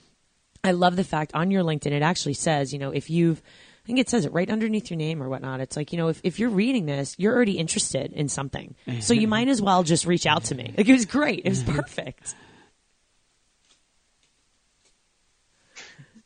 [0.64, 3.42] I love the fact on your LinkedIn it actually says, you know, if you've
[3.84, 5.58] I think it says it right underneath your name or whatnot.
[5.60, 8.76] It's like, you know, if, if you're reading this, you're already interested in something.
[9.00, 10.72] So you might as well just reach out to me.
[10.78, 11.42] Like, it was great.
[11.44, 12.36] It was perfect.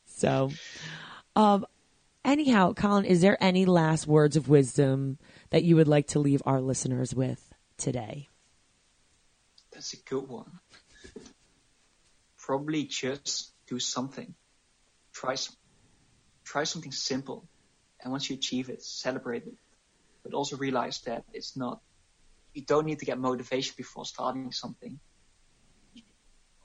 [0.04, 0.50] So,
[1.34, 1.66] um,
[2.26, 5.18] anyhow, Colin, is there any last words of wisdom
[5.50, 8.28] that you would like to leave our listeners with today?
[9.72, 10.60] That's a good one.
[12.38, 14.34] Probably just do something.
[15.12, 15.36] Try
[16.44, 17.48] try something simple,
[18.00, 19.56] and once you achieve it, celebrate it.
[20.22, 21.80] But also realize that it's not.
[22.54, 24.98] You don't need to get motivation before starting something.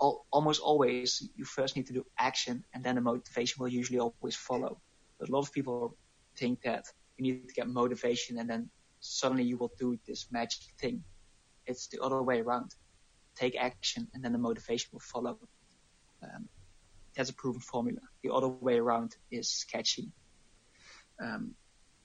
[0.01, 3.99] Al- almost always, you first need to do action, and then the motivation will usually
[3.99, 4.79] always follow.
[5.21, 5.97] A lot of people
[6.35, 6.85] think that
[7.17, 8.69] you need to get motivation, and then
[8.99, 11.03] suddenly you will do this magic thing.
[11.65, 12.73] It's the other way around
[13.35, 15.37] take action and then the motivation will follow.
[16.23, 16.47] Um,
[17.15, 17.99] that's a proven formula.
[18.23, 20.11] The other way around is sketchy.
[21.21, 21.55] Um,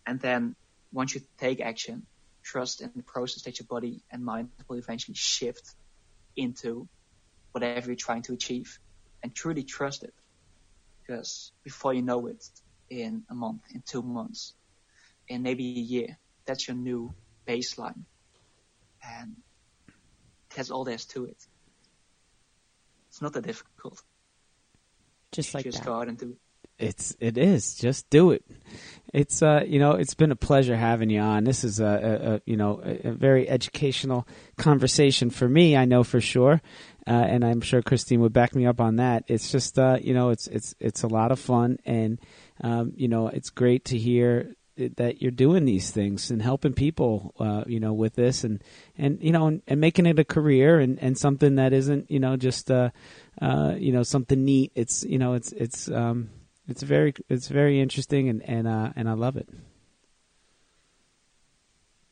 [0.06, 0.56] and then
[0.92, 2.06] once you take action,
[2.42, 5.74] trust in the process that your body and mind will eventually shift
[6.36, 6.88] into
[7.52, 8.78] whatever you're trying to achieve
[9.22, 10.14] and truly trust it.
[11.00, 12.44] Because before you know it,
[12.90, 14.54] in a month, in two months,
[15.28, 17.12] in maybe a year, that's your new
[17.46, 18.04] baseline.
[19.04, 19.36] And
[20.54, 21.46] that's all there is to it.
[23.08, 24.02] It's not that difficult.
[25.32, 25.86] Just like Just that.
[25.86, 26.36] go out and do it.
[26.78, 28.44] It's it is just do it.
[29.14, 31.44] It's uh you know it's been a pleasure having you on.
[31.44, 34.28] This is a, a, a you know a, a very educational
[34.58, 35.74] conversation for me.
[35.74, 36.60] I know for sure,
[37.06, 39.24] uh, and I'm sure Christine would back me up on that.
[39.26, 42.18] It's just uh you know it's it's it's a lot of fun, and
[42.62, 47.34] um you know it's great to hear that you're doing these things and helping people
[47.40, 48.62] uh you know with this and
[48.98, 52.20] and you know and, and making it a career and and something that isn't you
[52.20, 52.90] know just uh
[53.40, 54.72] uh you know something neat.
[54.74, 56.30] It's you know it's it's um
[56.68, 59.48] it's very it's very interesting and and uh, and I love it.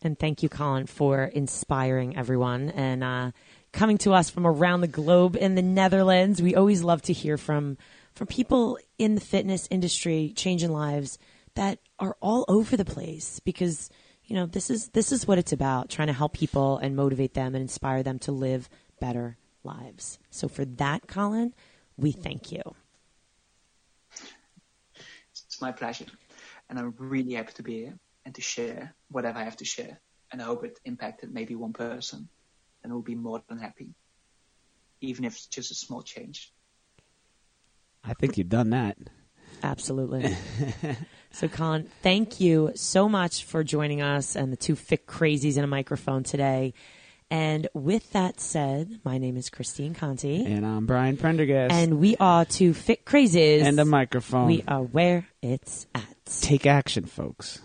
[0.03, 3.31] And thank you, Colin, for inspiring everyone and uh,
[3.73, 6.43] coming to us from around the globe in the Netherlands.
[6.43, 7.79] We always love to hear from
[8.15, 11.19] from people in the fitness industry, changing lives
[11.55, 13.91] that are all over the place because
[14.25, 17.35] you know this is this is what it's about trying to help people and motivate
[17.35, 18.69] them and inspire them to live
[19.01, 20.19] better lives.
[20.31, 21.55] So for that, Colin,
[21.97, 22.63] we thank you.
[25.55, 26.07] It's my pleasure.
[26.69, 30.01] And I'm really happy to be here and to share whatever I have to share.
[30.33, 32.29] And I hope it impacted maybe one person.
[32.83, 33.95] And we'll be more than happy.
[35.01, 36.53] Even if it's just a small change.
[38.07, 38.97] I think you've done that.
[39.63, 40.37] Absolutely.
[41.33, 45.65] so, Colin, thank you so much for joining us and the two fit crazies in
[45.65, 46.75] a microphone today.
[47.31, 51.73] And with that said, my name is Christine Conti, And I'm Brian Prendergast.
[51.75, 53.63] and we are two fit crazies.
[53.63, 54.47] and a microphone.
[54.49, 56.05] We are where it's at.
[56.43, 57.61] Take action, folks.